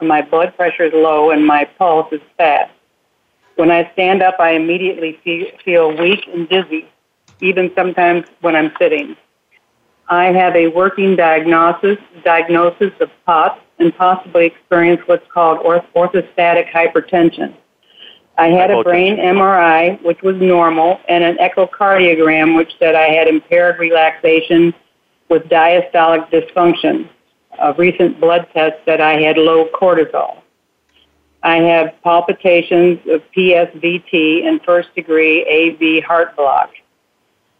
[0.00, 2.70] My blood pressure is low and my pulse is fast.
[3.56, 6.86] When I stand up, I immediately feel, feel weak and dizzy,
[7.40, 9.16] even sometimes when I'm sitting.
[10.08, 17.54] I have a working diagnosis, diagnosis of POTS and possibly experience what's called orthostatic hypertension.
[18.36, 23.28] I had a brain MRI, which was normal, and an echocardiogram, which said I had
[23.28, 24.74] impaired relaxation
[25.28, 27.08] with diastolic dysfunction.
[27.60, 30.38] A recent blood test said I had low cortisol.
[31.44, 36.70] I have palpitations of PSVT and first degree AV heart block.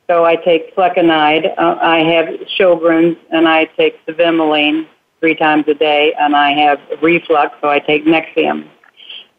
[0.08, 2.26] So I take flecainide, uh, I have
[2.58, 4.86] Sjogren's, and I take cevimeline
[5.24, 8.68] three times a day, and I have reflux, so I take Nexium.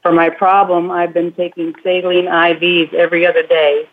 [0.02, 3.88] For my problem, I've been taking saline IVs every other day,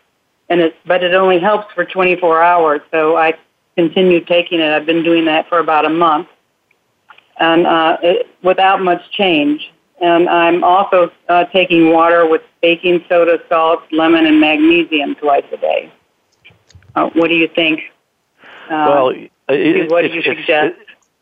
[0.49, 3.35] and it's but it only helps for 24 hours, so I
[3.75, 4.71] continue taking it.
[4.71, 6.29] I've been doing that for about a month,
[7.37, 9.71] and uh, it, without much change.
[10.01, 15.57] And I'm also uh, taking water with baking soda, salt, lemon, and magnesium twice a
[15.57, 15.93] day.
[16.95, 17.81] Uh, what do you think?
[18.65, 19.09] Uh, well,
[19.49, 20.75] it, what do you suggest?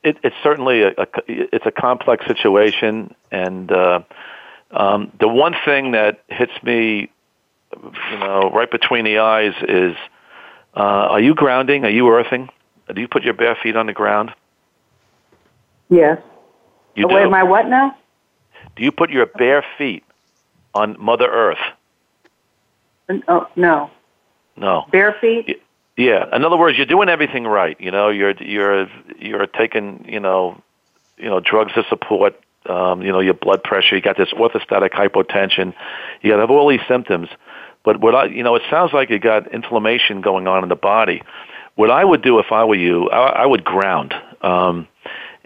[0.04, 4.00] It, it's certainly a, a, it's a complex situation, and uh,
[4.72, 7.10] um, the one thing that hits me,
[8.12, 9.96] you know, right between the eyes is
[10.74, 10.80] Uh,
[11.14, 11.84] are you grounding?
[11.84, 12.50] Are you earthing?
[12.94, 14.32] Do you put your bare feet on the ground?
[15.90, 16.18] Yes.
[16.96, 17.14] You oh.
[17.14, 17.96] Wait, am I what now?
[18.76, 20.04] Do you put your bare feet
[20.74, 21.60] on Mother Earth?
[23.28, 23.90] Oh, no.
[24.56, 24.86] No.
[24.92, 25.62] Bare feet?
[26.02, 26.36] Yeah.
[26.36, 27.80] In other words, you're doing everything right.
[27.80, 28.88] You know, you're you're
[29.20, 30.60] you're taking you know,
[31.18, 32.34] you know, drugs to support
[32.68, 33.96] um, you know your blood pressure.
[33.96, 35.76] You got this orthostatic hypotension.
[36.22, 37.30] You got have all these symptoms.
[37.84, 40.76] But what I, you know, it sounds like you got inflammation going on in the
[40.76, 41.22] body.
[41.76, 44.14] What I would do if I were you, I, I would ground.
[44.42, 44.88] Um,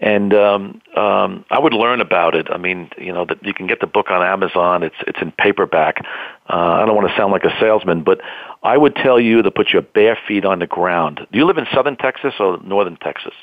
[0.00, 2.48] and um, um, I would learn about it.
[2.50, 4.82] I mean, you know, that you can get the book on Amazon.
[4.82, 6.04] It's it's in paperback.
[6.48, 8.20] Uh, I don't want to sound like a salesman, but
[8.62, 11.26] I would tell you to put your bare feet on the ground.
[11.32, 13.34] Do you live in southern Texas or northern Texas?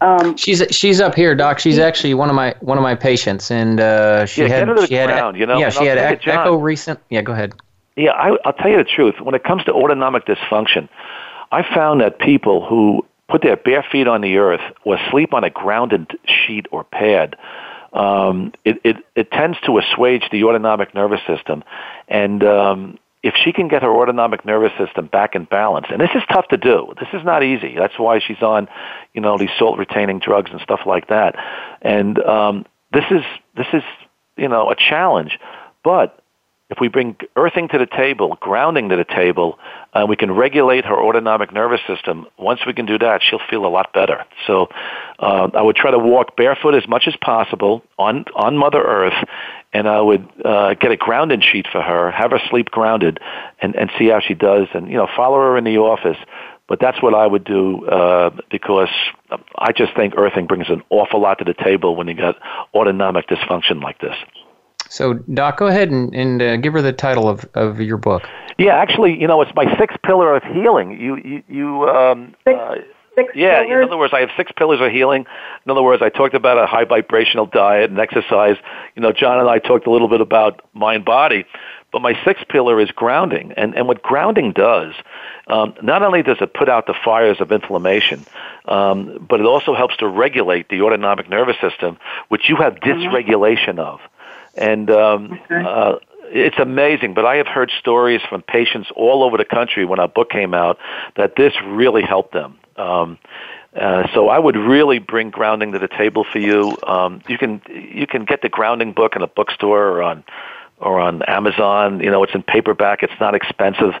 [0.00, 1.60] Um, she's she's up here, doc.
[1.60, 4.68] She's actually one of my one of my patients, and uh, she yeah, had get
[4.68, 5.58] her to she the had ground, you know.
[5.58, 7.00] yeah and she I'll had tell you, ec- John, echo recent.
[7.08, 7.54] Yeah, go ahead.
[7.96, 9.20] Yeah, I, I'll tell you the truth.
[9.20, 10.88] When it comes to autonomic dysfunction,
[11.52, 15.44] I found that people who put their bare feet on the earth or sleep on
[15.44, 17.36] a grounded sheet or pad,
[17.92, 21.62] um, it, it, it tends to assuage the autonomic nervous system.
[22.08, 26.10] And um, if she can get her autonomic nervous system back in balance, and this
[26.14, 27.74] is tough to do, this is not easy.
[27.76, 28.68] That's why she's on,
[29.14, 31.36] you know, these salt retaining drugs and stuff like that.
[31.80, 33.22] And um, this is
[33.56, 33.82] this is
[34.36, 35.38] you know a challenge,
[35.84, 36.21] but
[36.72, 39.58] if we bring earthing to the table, grounding to the table,
[39.92, 42.26] uh, we can regulate her autonomic nervous system.
[42.38, 44.24] Once we can do that, she'll feel a lot better.
[44.46, 44.68] So
[45.18, 49.28] uh, I would try to walk barefoot as much as possible on on Mother Earth,
[49.74, 53.20] and I would uh, get a grounding sheet for her, have her sleep grounded,
[53.60, 56.16] and, and see how she does, and you know follow her in the office.
[56.68, 58.88] But that's what I would do uh, because
[59.58, 62.36] I just think earthing brings an awful lot to the table when you got
[62.74, 64.16] autonomic dysfunction like this.
[64.92, 68.24] So, Doc, go ahead and, and uh, give her the title of, of your book.
[68.58, 71.00] Yeah, actually, you know, it's my sixth pillar of healing.
[71.00, 71.88] You, you, you.
[71.88, 72.74] Um, six, uh,
[73.14, 73.84] six yeah, pillars?
[73.84, 75.24] in other words, I have six pillars of healing.
[75.64, 78.56] In other words, I talked about a high vibrational diet and exercise.
[78.94, 81.46] You know, John and I talked a little bit about mind body,
[81.90, 83.52] but my sixth pillar is grounding.
[83.56, 84.92] And and what grounding does,
[85.46, 88.26] um, not only does it put out the fires of inflammation,
[88.66, 91.96] um, but it also helps to regulate the autonomic nervous system,
[92.28, 94.00] which you have dysregulation of
[94.54, 95.94] and um, uh,
[96.24, 97.14] it's amazing.
[97.14, 100.54] But I have heard stories from patients all over the country when our book came
[100.54, 100.78] out
[101.16, 102.58] that this really helped them.
[102.76, 103.18] Um,
[103.78, 106.76] uh, so I would really bring grounding to the table for you.
[106.86, 110.24] Um, you can you can get the grounding book in a bookstore or on
[110.78, 112.00] or on Amazon.
[112.00, 113.02] You know, it's in paperback.
[113.02, 113.94] It's not expensive,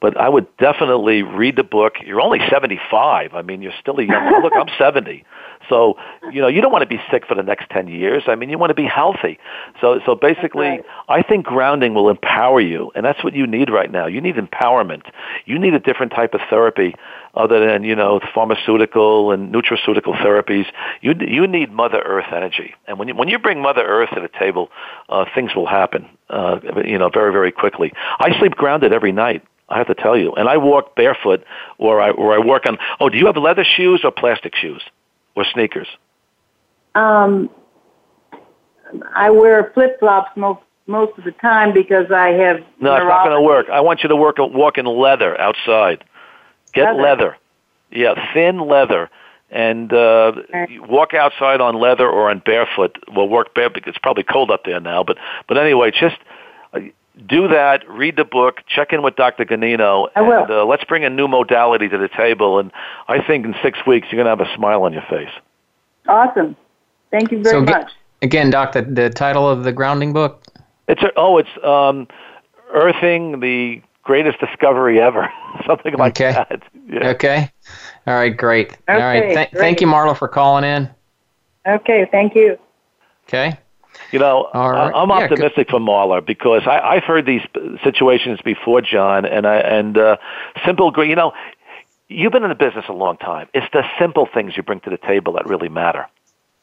[0.00, 1.94] but I would definitely read the book.
[2.04, 3.34] You're only 75.
[3.34, 4.42] I mean, you're still a young.
[4.42, 5.24] look, I'm 70.
[5.68, 5.96] So,
[6.32, 8.24] you know, you don't want to be sick for the next 10 years.
[8.26, 9.38] I mean, you want to be healthy.
[9.80, 10.84] So, so basically, right.
[11.08, 14.06] I think grounding will empower you, and that's what you need right now.
[14.06, 15.02] You need empowerment.
[15.44, 16.94] You need a different type of therapy
[17.34, 20.66] other than, you know, pharmaceutical and nutraceutical therapies.
[21.00, 22.74] You, you need Mother Earth energy.
[22.86, 24.70] And when you, when you bring Mother Earth to the table,
[25.08, 27.92] uh, things will happen, uh, you know, very, very quickly.
[28.18, 29.44] I sleep grounded every night.
[29.68, 30.32] I have to tell you.
[30.32, 31.44] And I walk barefoot
[31.76, 34.82] or I, or I work on, oh, do you have leather shoes or plastic shoes?
[35.38, 35.88] Or sneakers?
[36.94, 37.48] Um,
[39.14, 42.56] I wear flip flops most most of the time because I have.
[42.80, 43.68] No, it's not going to work.
[43.70, 46.02] I want you to work walk in leather outside.
[46.72, 47.02] Get Leather.
[47.02, 47.36] leather.
[47.90, 49.10] Yeah, thin leather.
[49.50, 50.32] And uh,
[50.68, 52.98] you walk outside on leather or on barefoot.
[53.14, 53.84] Well, work barefoot.
[53.86, 55.16] It's probably cold up there now, but
[55.46, 56.16] but anyway, just
[56.74, 56.80] uh,
[57.26, 57.88] do that.
[57.88, 58.62] Read the book.
[58.66, 59.44] Check in with Dr.
[59.44, 60.08] Ganino.
[60.14, 60.42] I will.
[60.42, 62.58] And uh, let's bring a new modality to the table.
[62.58, 62.70] And
[63.08, 65.30] I think in six weeks you're going to have a smile on your face.
[66.06, 66.56] Awesome.
[67.10, 67.90] Thank you very So, much.
[68.22, 70.42] Again, Doc, the, the title of the grounding book?
[70.88, 72.08] It's a, oh, it's um,
[72.72, 75.30] Earthing the greatest discovery ever,
[75.66, 76.32] something like Okay.
[76.32, 76.62] that.
[76.88, 77.08] Yeah.
[77.10, 77.50] Okay.
[78.06, 78.76] All right, great.
[78.88, 79.20] All right.
[79.20, 79.60] Th- great.
[79.60, 80.88] thank you, Marla, for calling in.
[81.66, 82.58] Okay, thank you.
[83.26, 83.58] Okay.
[84.12, 84.92] You know, right.
[84.94, 87.42] I'm Yeah, optimistic for Marla because I, I've heard these
[87.84, 90.16] situations before, John, and I and uh,
[90.64, 90.92] simple.
[90.96, 91.32] You know,
[92.08, 93.48] you've been in the business a long time.
[93.54, 96.06] It's the simple things you bring to the table that really matter.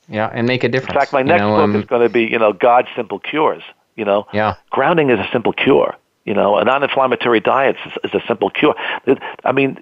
[0.07, 0.91] Yeah, and make a difference.
[0.91, 2.87] In fact, my You next know, book um, is going to be, you know, God's
[2.95, 3.63] simple cures.
[3.95, 4.55] You know, Yeah.
[4.71, 5.95] grounding is a simple cure.
[6.25, 8.73] You know, a non-inflammatory diet is, is a simple cure.
[9.43, 9.77] I mean,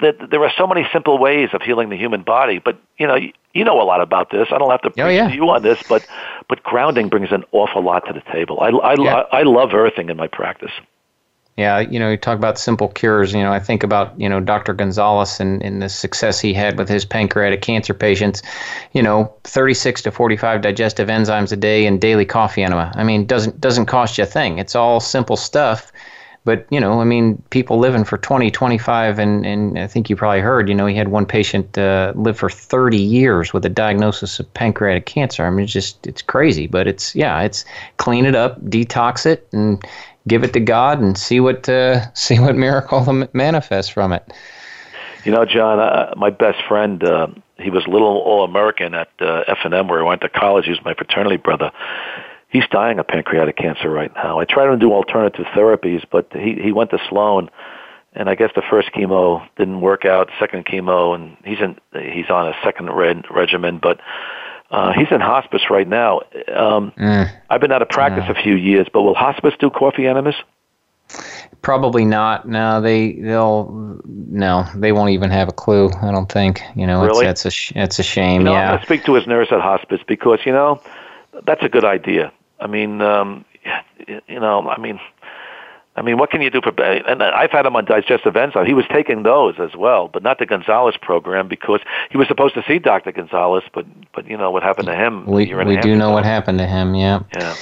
[0.00, 2.58] there are so many simple ways of healing the human body.
[2.58, 4.48] But you know, you, know a lot about this.
[4.52, 5.28] I don't have to oh, preach Oh, yeah.
[5.28, 6.06] to you on this, but
[6.46, 8.60] but grounding brings an awful lot to the table.
[8.60, 9.22] I I, Yeah.
[9.32, 10.72] I love earthing in my practice.
[11.58, 13.34] Yeah, you know, you talk about simple cures.
[13.34, 14.72] You know, I think about, you know, Dr.
[14.72, 18.42] Gonzalez and, and the success he had with his pancreatic cancer patients.
[18.92, 22.92] You know, 36 to 45 digestive enzymes a day and daily coffee enema.
[22.94, 24.58] I mean, doesn't doesn't cost you a thing.
[24.58, 25.90] It's all simple stuff
[26.48, 30.16] but you know, I mean, people living for 20, 25, and and I think you
[30.16, 33.68] probably heard, you know, he had one patient uh, live for 30 years with a
[33.68, 35.44] diagnosis of pancreatic cancer.
[35.44, 37.66] I mean, it's just it's crazy, but it's yeah, it's
[37.98, 39.84] clean it up, detox it, and
[40.28, 44.24] give it to God, and see what uh, see what miracle manifests from it.
[45.24, 47.26] You know, John, uh, my best friend, uh,
[47.58, 50.66] he was little all-American at uh, F&M where I went to college.
[50.66, 51.72] He was my fraternity brother
[52.48, 54.38] he's dying of pancreatic cancer right now.
[54.40, 57.50] I tried to do alternative therapies, but he he went to Sloan,
[58.14, 60.30] and I guess the first chemo didn't work out.
[60.38, 64.00] Second chemo, and he's in he's on a second red regimen, but.
[64.70, 66.20] Uh, he's in hospice right now.
[66.54, 67.30] Um, mm.
[67.48, 70.34] I've been out of practice a few years, but will hospice do coffee enemas?
[71.62, 72.46] Probably not.
[72.46, 75.90] No, they they'll no, they won't even have a clue.
[76.02, 76.62] I don't think.
[76.76, 77.26] You know, really?
[77.26, 78.42] it's it's a it's a shame.
[78.42, 78.72] You know, yeah.
[78.72, 80.80] I'm speak to his nurse at hospice because you know
[81.44, 82.32] that's a good idea.
[82.60, 83.44] I mean, um,
[84.06, 85.00] you know, I mean,
[85.98, 86.70] I mean, what can you do for?
[86.80, 88.66] And I've had him on digestive enzymes.
[88.66, 91.80] He was taking those as well, but not the Gonzalez program because
[92.10, 93.10] he was supposed to see Dr.
[93.10, 93.84] Gonzalez, but
[94.14, 95.26] but you know what happened to him.
[95.26, 96.94] We we do know what happened to him.
[96.94, 97.22] Yeah.
[97.36, 97.56] Yeah.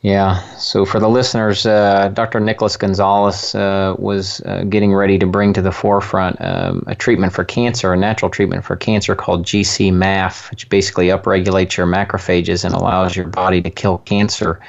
[0.00, 0.40] Yeah.
[0.54, 2.38] So for the listeners, uh, Dr.
[2.38, 7.32] Nicholas Gonzalez uh, was uh, getting ready to bring to the forefront um, a treatment
[7.32, 12.74] for cancer, a natural treatment for cancer called GC-MAF, which basically upregulates your macrophages and
[12.74, 14.60] allows your body to kill cancer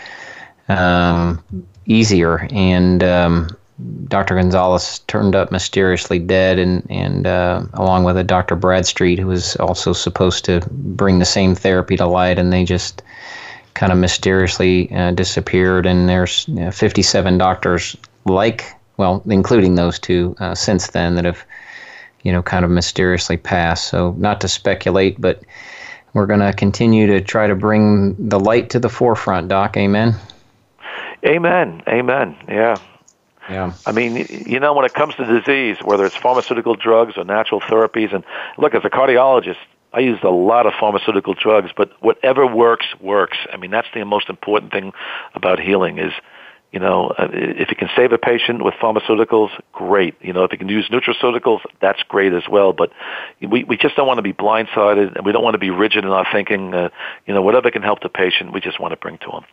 [0.69, 1.43] um,
[1.85, 2.47] easier.
[2.51, 3.49] And um,
[4.07, 4.35] Dr.
[4.35, 8.55] Gonzalez turned up mysteriously dead, and and uh, along with a Dr.
[8.55, 13.01] Bradstreet, who was also supposed to bring the same therapy to light, and they just
[13.73, 15.85] kind of mysteriously uh, disappeared.
[15.85, 17.95] And there's you know, 57 doctors
[18.25, 21.45] like, well, including those two uh, since then that have,
[22.23, 23.87] you know, kind of mysteriously passed.
[23.87, 25.41] So not to speculate, but
[26.13, 29.77] we're going to continue to try to bring the light to the forefront, Doc.
[29.77, 30.15] Amen.
[31.25, 31.83] Amen.
[31.87, 32.37] Amen.
[32.47, 32.77] Yeah.
[33.49, 33.73] Yeah.
[33.85, 37.61] I mean, you know, when it comes to disease, whether it's pharmaceutical drugs or natural
[37.61, 38.23] therapies, and
[38.57, 39.57] look, as a cardiologist,
[39.91, 43.37] I used a lot of pharmaceutical drugs, but whatever works, works.
[43.51, 44.93] I mean, that's the most important thing
[45.33, 46.13] about healing is,
[46.71, 50.13] you know, uh, if you can save a patient with pharmaceuticals, great.
[50.21, 52.73] You know, if you can use nutraceuticals, that's great as well.
[52.73, 52.91] But
[53.41, 56.03] we, we just don't want to be blindsided and we don't want to be rigid
[56.03, 56.71] in our thinking.
[56.75, 56.89] Uh,
[57.25, 59.45] you know, whatever can help the patient, we just want to bring to them.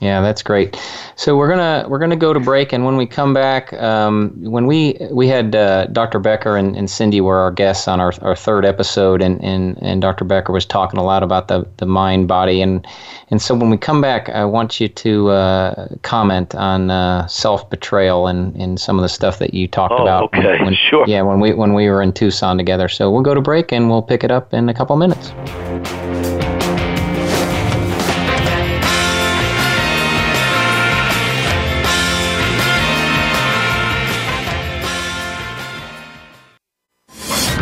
[0.00, 0.76] Yeah, that's great.
[1.14, 4.66] So we're gonna we're gonna go to break, and when we come back, um, when
[4.66, 6.18] we we had uh, Dr.
[6.18, 10.02] Becker and, and Cindy were our guests on our, our third episode, and, and, and
[10.02, 10.24] Dr.
[10.24, 12.84] Becker was talking a lot about the, the mind body, and
[13.30, 17.70] and so when we come back, I want you to uh, comment on uh, self
[17.70, 20.24] betrayal and, and some of the stuff that you talked oh, about.
[20.24, 21.04] Okay, when, when, sure.
[21.06, 22.88] Yeah, when we when we were in Tucson together.
[22.88, 25.32] So we'll go to break, and we'll pick it up in a couple minutes.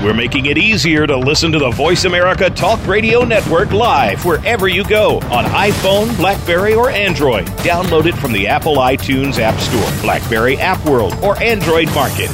[0.02, 4.66] We're making it easier to listen to the Voice America Talk Radio Network live wherever
[4.66, 7.46] you go on iPhone, Blackberry, or Android.
[7.58, 12.30] Download it from the Apple iTunes App Store, Blackberry App World, or Android Market.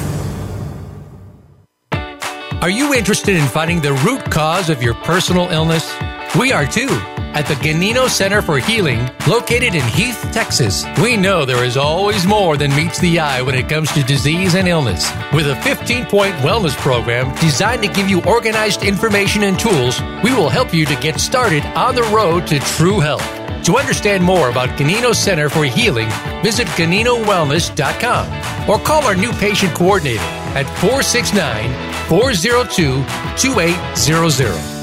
[2.63, 5.95] Are you interested in finding the root cause of your personal illness?
[6.39, 6.89] We are too
[7.35, 10.85] at the Ganino Center for Healing, located in Heath, Texas.
[11.03, 14.55] We know there is always more than meets the eye when it comes to disease
[14.55, 15.11] and illness.
[15.33, 20.35] With a 15 point wellness program designed to give you organized information and tools, we
[20.35, 23.27] will help you to get started on the road to true health.
[23.65, 26.09] To understand more about Ganino Center for Healing,
[26.43, 30.23] visit GaninoWellness.com or call our new patient coordinator
[30.57, 33.05] at 469 402
[33.37, 34.78] 2800.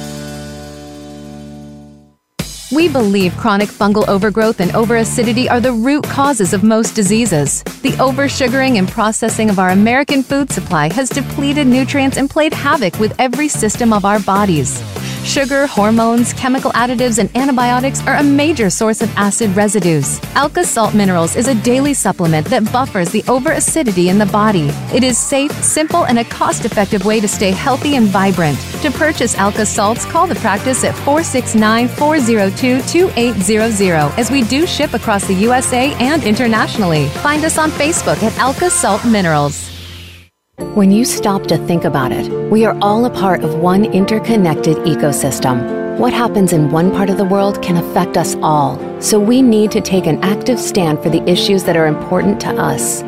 [2.76, 7.64] We believe chronic fungal overgrowth and overacidity are the root causes of most diseases.
[7.64, 13.00] The oversugaring and processing of our American food supply has depleted nutrients and played havoc
[13.00, 14.82] with every system of our bodies.
[15.26, 20.20] Sugar, hormones, chemical additives, and antibiotics are a major source of acid residues.
[20.36, 24.70] Alka Salt Minerals is a daily supplement that buffers the over acidity in the body.
[24.94, 28.60] It is safe, simple, and a cost effective way to stay healthy and vibrant.
[28.84, 34.94] To purchase Alka Salts, call the practice at 469 402 2800 as we do ship
[34.94, 37.08] across the USA and internationally.
[37.26, 39.75] Find us on Facebook at Alka Salt Minerals.
[40.58, 44.78] When you stop to think about it, we are all a part of one interconnected
[44.78, 45.85] ecosystem.
[45.98, 49.72] What happens in one part of the world can affect us all, so we need
[49.72, 53.02] to take an active stand for the issues that are important to us.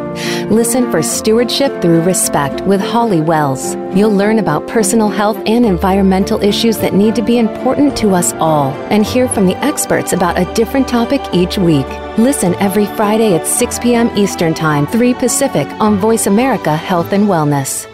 [0.50, 3.76] Listen for Stewardship Through Respect with Holly Wells.
[3.94, 8.32] You'll learn about personal health and environmental issues that need to be important to us
[8.36, 11.88] all and hear from the experts about a different topic each week.
[12.18, 14.18] Listen every Friday at 6 p.m.
[14.18, 17.86] Eastern Time, 3 Pacific on Voice America Health and Wellness.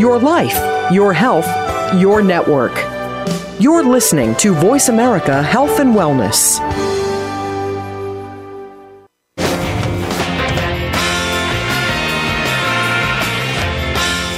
[0.00, 2.72] Your life, your health, your network.
[3.60, 6.58] You're listening to Voice America Health and Wellness.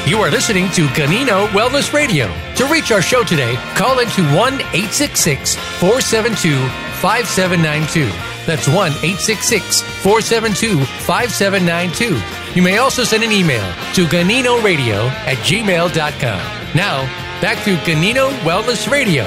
[0.06, 2.26] You are listening to Ganino Wellness Radio.
[2.56, 6.58] To reach our show today, call into 1 866 472
[7.00, 8.06] 5792.
[8.44, 12.20] That's 1 866 472 5792.
[12.54, 16.74] You may also send an email to ganinoradio at gmail.com.
[16.74, 19.24] Now, back to Ganino Wellness Radio.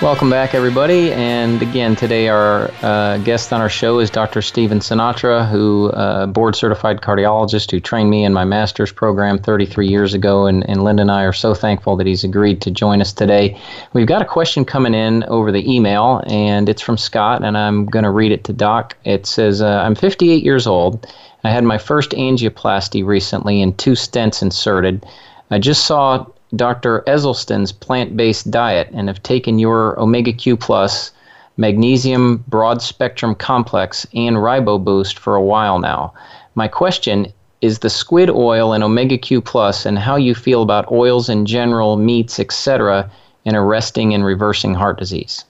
[0.00, 1.12] Welcome back, everybody.
[1.12, 4.40] And again, today our uh, guest on our show is Dr.
[4.40, 9.86] Stephen Sinatra, who uh, board certified cardiologist who trained me in my master's program 33
[9.88, 10.46] years ago.
[10.46, 13.60] And, and Linda and I are so thankful that he's agreed to join us today.
[13.92, 17.84] We've got a question coming in over the email, and it's from Scott, and I'm
[17.84, 18.96] going to read it to Doc.
[19.04, 21.06] It says, uh, I'm 58 years old.
[21.44, 25.04] I had my first angioplasty recently and two stents inserted.
[25.50, 26.24] I just saw
[26.56, 27.02] Dr.
[27.06, 31.10] Esselstyn's plant based diet and have taken your Omega Q Plus,
[31.56, 36.12] Magnesium Broad Spectrum Complex, and Ribo Boost for a while now.
[36.54, 40.90] My question is the squid oil and Omega Q Plus and how you feel about
[40.90, 43.10] oils in general, meats, etc.,
[43.44, 45.44] in arresting and reversing heart disease.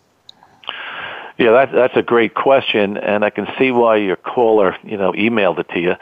[1.38, 5.12] Yeah, that, that's a great question, and I can see why your caller, you know,
[5.12, 5.94] emailed it to you.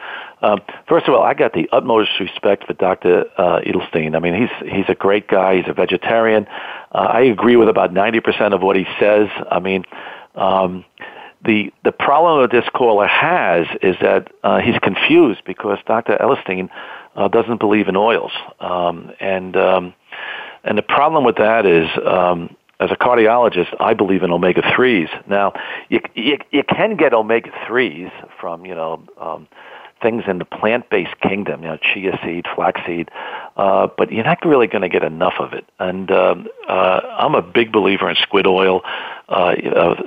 [0.43, 3.25] Um, first of all, I got the utmost respect for Dr.
[3.39, 4.17] Uh, Esselstyn.
[4.17, 5.57] I mean, he's he's a great guy.
[5.57, 6.47] He's a vegetarian.
[6.93, 9.29] Uh, I agree with about ninety percent of what he says.
[9.51, 9.85] I mean,
[10.35, 10.85] um,
[11.45, 16.17] the the problem that this caller has is that uh, he's confused because Dr.
[16.17, 16.69] Esselstyn
[17.15, 19.95] uh, doesn't believe in oils, um, and um,
[20.65, 21.89] and the problem with that is.
[22.05, 25.09] Um, as a cardiologist, I believe in omega threes.
[25.29, 25.53] Now,
[25.89, 29.47] you, you you can get omega threes from you know um,
[30.03, 33.11] things in the plant-based kingdom, you know, chia seed, flaxseed,
[33.57, 35.65] uh, but you're not really going to get enough of it.
[35.79, 38.83] And um, uh, I'm a big believer in squid oil.
[39.29, 39.55] Uh,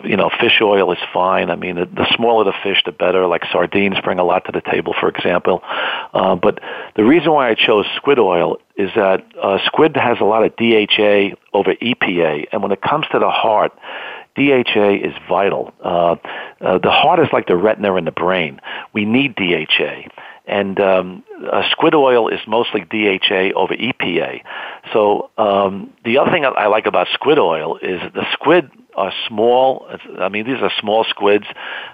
[0.03, 1.49] you know, fish oil is fine.
[1.49, 3.25] I mean, the, the smaller the fish, the better.
[3.25, 5.61] Like sardines bring a lot to the table, for example.
[6.13, 6.59] Uh, but
[6.95, 10.55] the reason why I chose squid oil is that uh, squid has a lot of
[10.57, 13.71] DHA over EPA, and when it comes to the heart,
[14.36, 15.73] DHA is vital.
[15.83, 16.15] Uh,
[16.61, 18.59] uh, the heart is like the retina in the brain.
[18.93, 20.09] We need DHA.
[20.45, 24.41] And um, uh, squid oil is mostly DHA over EPA.
[24.93, 29.88] So um, the other thing I like about squid oil is the squid are small.
[30.19, 31.45] I mean, these are small squids.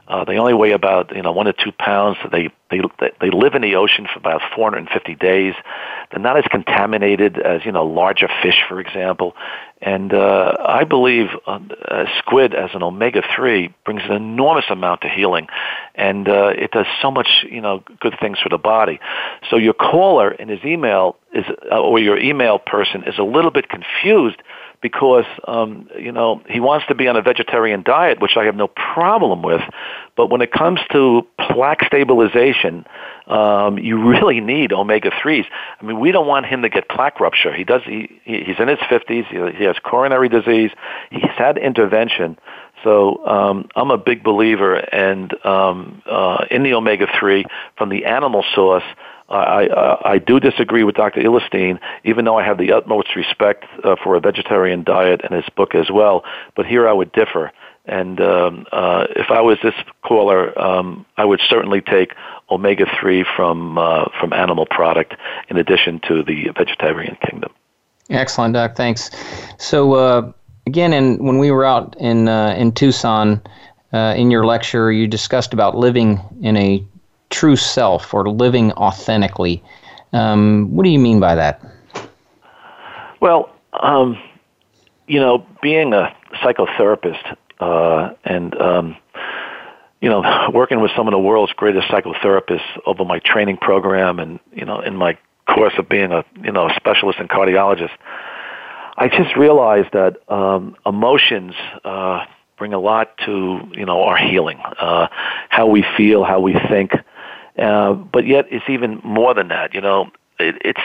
[0.07, 2.17] Uh, they only weigh about you know one to two pounds.
[2.31, 2.81] They they
[3.19, 5.53] they live in the ocean for about 450 days.
[6.11, 9.35] They're not as contaminated as you know larger fish, for example.
[9.81, 11.59] And uh, I believe uh,
[12.19, 15.47] squid as an omega three brings an enormous amount to healing,
[15.95, 18.99] and uh, it does so much you know good things for the body.
[19.49, 23.51] So your caller in his email is, uh, or your email person is a little
[23.51, 24.41] bit confused
[24.81, 28.55] because um, you know he wants to be on a vegetarian diet, which I have
[28.55, 29.61] no problem with.
[30.17, 32.85] But when it comes to plaque stabilization,
[33.27, 35.45] um, you really need omega threes.
[35.79, 37.53] I mean, we don't want him to get plaque rupture.
[37.53, 37.81] He does.
[37.85, 39.25] He, he's in his fifties.
[39.29, 40.71] He, has coronary disease.
[41.11, 42.37] He's had intervention.
[42.83, 47.45] So um, I'm a big believer and um, uh, in the omega three
[47.77, 48.83] from the animal source.
[49.37, 51.21] I, I, do disagree with Dr.
[51.21, 55.49] Esselstyn, even though I have the utmost respect uh, for a vegetarian diet and his
[55.55, 56.23] book as well.
[56.55, 57.51] But here I would differ.
[57.85, 59.73] And um, uh, if I was this
[60.03, 62.13] caller, um, I would certainly take
[62.49, 65.15] omega three from uh, from animal product
[65.49, 67.51] in addition to the vegetarian kingdom.
[68.09, 68.75] Excellent, Doc.
[68.75, 69.09] Thanks.
[69.57, 70.31] So uh,
[70.67, 73.41] again, in, when we were out in uh, in Tucson,
[73.93, 76.85] uh, in your lecture, you discussed about living in a
[77.31, 79.63] true self or living authentically.
[80.13, 81.61] Um, what do you mean by that?
[83.19, 84.17] Well, um,
[85.07, 88.97] you know, being a psychotherapist uh, and um,
[90.01, 94.39] you know, working with some of the world's greatest psychotherapists over my training program, and
[94.53, 95.17] you know, in my
[95.47, 97.91] course of being a you know specialist in cardiologist,
[98.97, 101.53] I just realized that um, emotions.
[101.83, 102.25] Uh,
[102.57, 105.07] bring a lot to you know our healing, uh,
[105.49, 106.91] how we feel, how we think,
[107.57, 109.73] uh, but yet it's even more than that.
[109.73, 110.81] You know, it, it's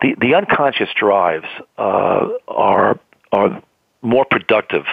[0.00, 1.46] the the unconscious drives
[1.76, 2.98] uh, are
[3.32, 3.62] are
[4.02, 4.84] more productive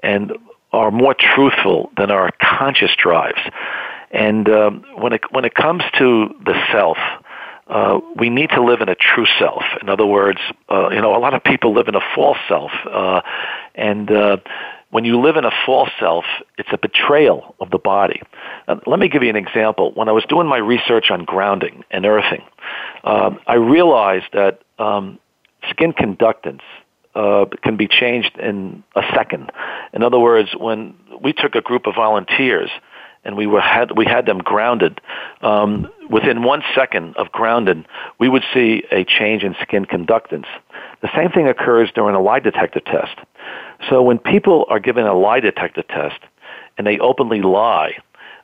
[0.00, 0.32] and
[0.72, 3.40] are more truthful than our conscious drives.
[4.10, 6.98] And um, when it when it comes to the self,
[7.66, 9.62] uh, we need to live in a true self.
[9.80, 10.38] In other words,
[10.70, 13.22] uh, you know, a lot of people live in a false self, uh,
[13.74, 14.36] and uh,
[14.94, 16.24] when you live in a false self,
[16.56, 18.22] it's a betrayal of the body.
[18.68, 19.90] Uh, let me give you an example.
[19.96, 22.44] When I was doing my research on grounding and earthing,
[23.02, 25.18] um, I realized that um,
[25.68, 26.60] skin conductance
[27.16, 29.50] uh, can be changed in a second.
[29.92, 32.70] In other words, when we took a group of volunteers
[33.24, 35.00] and we were had we had them grounded,
[35.40, 37.84] um, within one second of grounded,
[38.20, 40.46] we would see a change in skin conductance.
[41.02, 43.18] The same thing occurs during a lie detector test.
[43.88, 46.20] So when people are given a lie detector test
[46.76, 47.92] and they openly lie,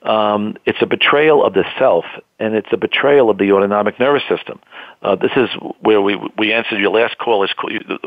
[0.03, 2.05] um, it's a betrayal of the self,
[2.39, 4.59] and it's a betrayal of the autonomic nervous system.
[5.03, 7.51] Uh, this is where we we answered your last call is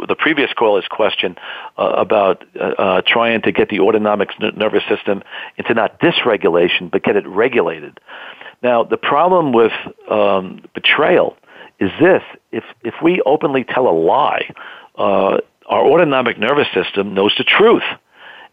[0.07, 1.36] the previous call is question
[1.77, 5.21] uh, about uh, uh, trying to get the autonomic nervous system
[5.57, 7.99] into not dysregulation but get it regulated.
[8.63, 9.73] Now the problem with
[10.09, 11.38] um, betrayal
[11.79, 14.51] is this: if if we openly tell a lie,
[14.95, 15.38] uh,
[15.68, 17.84] our autonomic nervous system knows the truth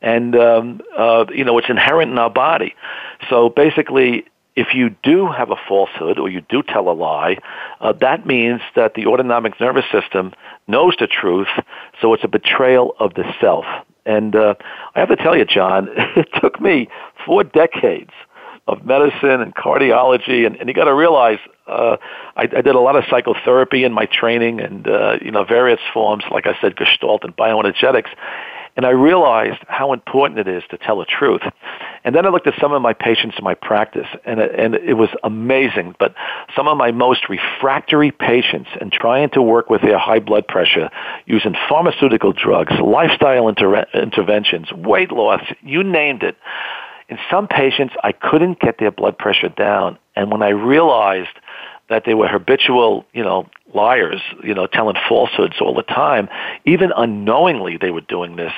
[0.03, 2.75] and um, uh, you know it's inherent in our body.
[3.29, 4.25] So basically,
[4.57, 7.39] if you do have a falsehood or you do tell a lie,
[7.81, 10.33] uh, that means that the autonomic nervous system
[10.67, 11.49] knows the truth.
[12.01, 13.65] So it's a betrayal of the self.
[14.07, 14.55] And uh,
[14.95, 16.89] I have to tell you, John, it took me
[17.27, 18.13] four decades
[18.67, 21.97] of medicine and cardiology, and, and you got to realize uh,
[22.37, 25.81] I, I did a lot of psychotherapy in my training, and uh, you know various
[25.93, 28.11] forms, like I said, Gestalt and bioenergetics,
[28.77, 31.43] and I realized how important it is to tell the truth.
[32.03, 34.75] And then I looked at some of my patients in my practice, and it, and
[34.75, 35.95] it was amazing.
[35.99, 36.15] But
[36.57, 40.89] some of my most refractory patients, and trying to work with their high blood pressure
[41.27, 46.37] using pharmaceutical drugs, lifestyle inter- interventions, weight loss, you named it.
[47.11, 49.99] In some patients, I couldn't get their blood pressure down.
[50.15, 51.37] And when I realized
[51.89, 56.29] that they were habitual, you know, liars, you know, telling falsehoods all the time,
[56.65, 58.53] even unknowingly they were doing this.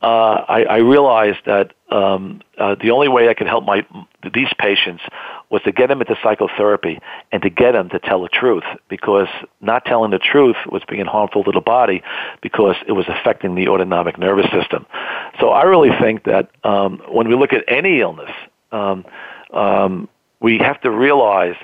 [0.00, 3.84] Uh, I, I realized that um, uh, the only way I could help my
[4.32, 5.02] these patients
[5.50, 7.00] was to get them into psychotherapy
[7.32, 9.26] and to get them to tell the truth, because
[9.60, 12.02] not telling the truth was being harmful to the body
[12.42, 14.86] because it was affecting the autonomic nervous system.
[15.40, 18.30] So I really think that um, when we look at any illness,
[18.70, 19.04] um,
[19.52, 20.08] um,
[20.40, 21.56] we have to realize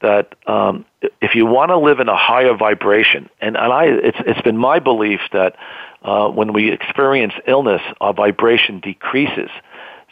[0.00, 0.84] that um,
[1.20, 4.56] if you want to live in a higher vibration, and, and I, it's, it's been
[4.56, 5.56] my belief that
[6.02, 9.50] uh, when we experience illness, our vibration decreases.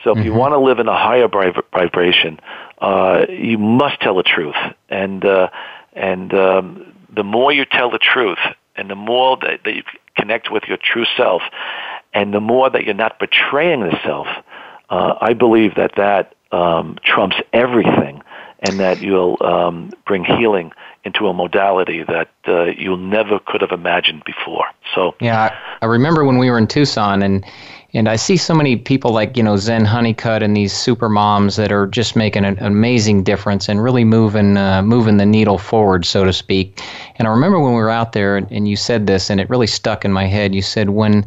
[0.04, 0.26] So if mm-hmm.
[0.26, 2.38] you want to live in a higher vibration,
[2.78, 4.56] uh, you must tell the truth,
[4.88, 5.48] and uh,
[5.94, 8.38] and um, the more you tell the truth,
[8.76, 9.82] and the more that, that you
[10.16, 11.42] connect with your true self,
[12.12, 14.26] and the more that you're not betraying the self,
[14.90, 18.22] uh, I believe that that um, trumps everything
[18.60, 20.72] and that you'll um, bring healing
[21.06, 24.66] into a modality that uh, you never could have imagined before.
[24.94, 27.44] So yeah, I, remember when we were in Tucson and.
[27.94, 31.56] And I see so many people like, you know, Zen Honeycutt and these super moms
[31.56, 36.04] that are just making an amazing difference and really moving uh, moving the needle forward,
[36.04, 36.82] so to speak.
[37.14, 39.68] And I remember when we were out there and you said this, and it really
[39.68, 40.54] stuck in my head.
[40.54, 41.24] You said, when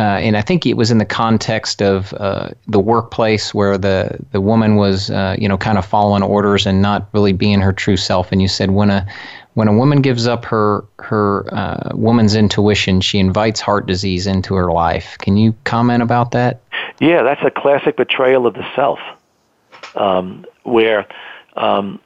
[0.00, 4.16] uh, and I think it was in the context of uh, the workplace where the,
[4.32, 7.70] the woman was, uh, you know, kind of following orders and not really being her
[7.70, 8.32] true self.
[8.32, 9.06] And you said when a
[9.54, 14.54] when a woman gives up her her uh, woman's intuition, she invites heart disease into
[14.54, 15.18] her life.
[15.18, 16.62] Can you comment about that?
[16.98, 19.00] Yeah, that's a classic betrayal of the self,
[19.96, 21.06] um, where
[21.56, 22.00] um,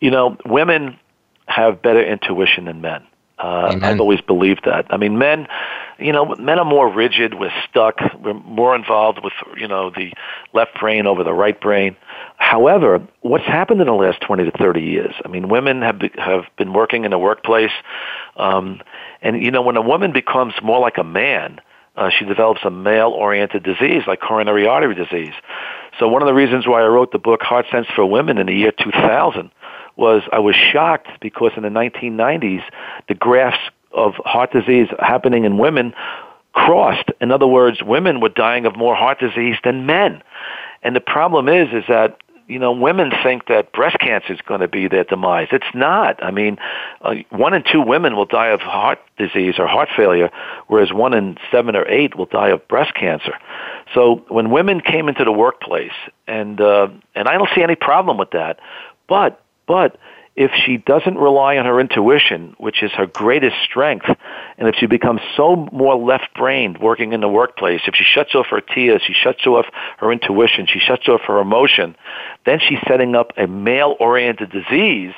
[0.00, 0.96] you know women
[1.46, 3.04] have better intuition than men.
[3.40, 4.86] Uh, I've always believed that.
[4.90, 5.48] I mean, men,
[5.98, 7.34] you know, men are more rigid.
[7.34, 7.98] We're stuck.
[8.22, 10.12] We're more involved with, you know, the
[10.52, 11.96] left brain over the right brain.
[12.36, 15.14] However, what's happened in the last 20 to 30 years?
[15.24, 17.72] I mean, women have be, have been working in the workplace,
[18.36, 18.80] um,
[19.22, 21.60] and you know, when a woman becomes more like a man,
[21.96, 25.34] uh, she develops a male-oriented disease like coronary artery disease.
[25.98, 28.46] So one of the reasons why I wrote the book Heart Sense for Women in
[28.46, 29.50] the year 2000
[29.96, 32.62] was I was shocked because in the 1990s,
[33.08, 33.58] the graphs
[33.98, 35.94] of heart disease happening in women
[36.52, 37.10] crossed.
[37.20, 40.22] In other words, women were dying of more heart disease than men.
[40.82, 42.18] And the problem is, is that
[42.48, 45.48] you know, women think that breast cancer is going to be their demise.
[45.52, 46.22] It's not.
[46.24, 46.56] I mean,
[47.02, 50.30] uh, one in two women will die of heart disease or heart failure,
[50.66, 53.34] whereas one in seven or eight will die of breast cancer.
[53.94, 55.92] So when women came into the workplace,
[56.26, 58.58] and uh, and I don't see any problem with that,
[59.08, 59.98] but but
[60.38, 64.06] if she doesn't rely on her intuition, which is her greatest strength,
[64.56, 68.46] and if she becomes so more left-brained working in the workplace, if she shuts off
[68.46, 69.66] her tears, she shuts off
[69.98, 71.96] her intuition, she shuts off her emotion,
[72.46, 75.12] then she's setting up a male-oriented disease.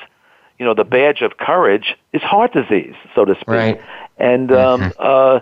[0.59, 3.49] You know, the badge of courage is heart disease, so to speak.
[3.49, 3.81] Right.
[4.17, 5.41] And um, uh,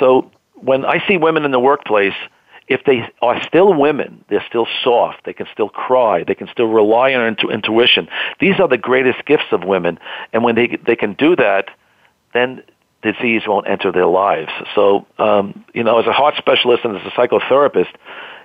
[0.00, 2.14] so when I see women in the workplace,
[2.70, 6.68] if they are still women, they're still soft, they can still cry, they can still
[6.68, 8.08] rely on intu- intuition.
[8.38, 9.98] These are the greatest gifts of women,
[10.32, 11.66] and when they they can do that,
[12.32, 12.62] then
[13.02, 14.52] disease won't enter their lives.
[14.74, 17.92] So, um, you know, as a heart specialist and as a psychotherapist,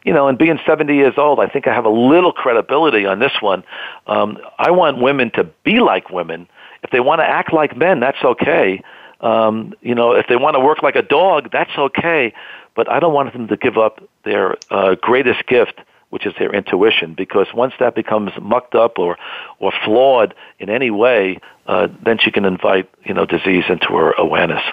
[0.06, 3.20] you know, and being 70 years old, I think I have a little credibility on
[3.20, 3.64] this one.
[4.08, 6.48] Um, I want women to be like women.
[6.84, 8.82] If they want to act like men, that's okay.
[9.20, 12.34] Um, you know, if they want to work like a dog, that's okay
[12.76, 16.54] but I don't want them to give up their uh, greatest gift, which is their
[16.54, 19.18] intuition, because once that becomes mucked up or
[19.60, 24.12] or flawed in any way, uh, then she can invite you know disease into her
[24.14, 24.64] awareness.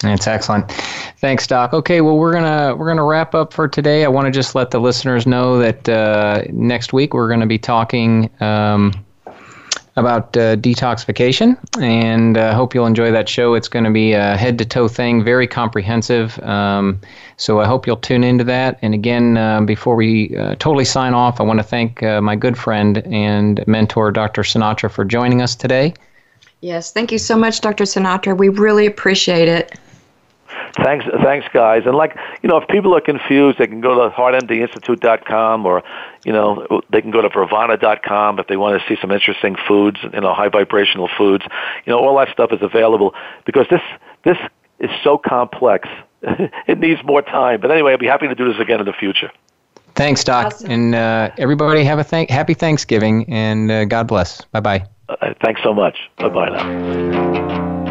[0.00, 0.70] That's excellent.
[1.18, 1.72] Thanks, Doc.
[1.72, 4.04] Okay, well we're gonna we're gonna wrap up for today.
[4.04, 7.46] I want to just let the listeners know that uh, next week we're going to
[7.46, 8.30] be talking.
[8.40, 8.92] Um,
[9.96, 13.54] about uh, detoxification, and uh, hope you'll enjoy that show.
[13.54, 16.38] It's going to be a head to toe thing, very comprehensive.
[16.40, 17.00] Um,
[17.38, 18.78] so I hope you'll tune into that.
[18.82, 22.36] And again, uh, before we uh, totally sign off, I want to thank uh, my
[22.36, 24.42] good friend and mentor, Dr.
[24.42, 25.94] Sinatra, for joining us today.
[26.60, 27.84] Yes, thank you so much, Dr.
[27.84, 28.36] Sinatra.
[28.36, 29.78] We really appreciate it.
[30.76, 31.84] Thanks, thanks, guys.
[31.86, 35.82] And like you know, if people are confused, they can go to heartmdinstitute.com or
[36.24, 39.98] you know they can go to Pravana.com if they want to see some interesting foods,
[40.12, 41.44] you know, high vibrational foods.
[41.86, 43.14] You know, all that stuff is available
[43.46, 43.80] because this
[44.24, 44.36] this
[44.78, 45.88] is so complex.
[46.22, 47.60] it needs more time.
[47.60, 49.30] But anyway, I'll be happy to do this again in the future.
[49.94, 50.46] Thanks, Doc.
[50.46, 50.70] Awesome.
[50.70, 54.42] And uh, everybody have a th- happy Thanksgiving and uh, God bless.
[54.46, 54.86] Bye bye.
[55.08, 55.96] Uh, thanks so much.
[56.18, 57.85] Bye bye now.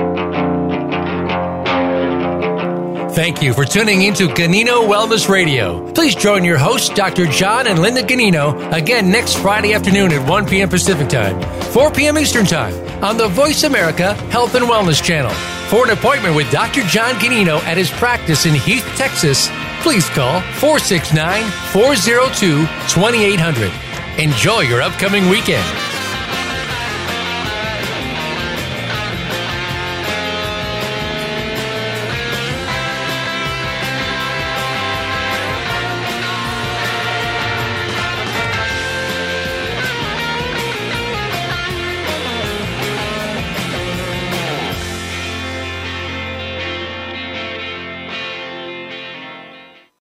[3.15, 5.89] Thank you for tuning into Ganino Wellness Radio.
[5.93, 7.25] Please join your hosts, Dr.
[7.27, 10.67] John and Linda Ganino, again next Friday afternoon at 1 p.m.
[10.67, 11.41] Pacific Time,
[11.71, 12.17] 4 p.m.
[12.17, 15.31] Eastern Time on the Voice America Health and Wellness Channel.
[15.69, 16.81] For an appointment with Dr.
[16.81, 19.47] John Ganino at his practice in Heath, Texas,
[19.81, 23.71] please call 469 402 2800.
[24.19, 25.94] Enjoy your upcoming weekend.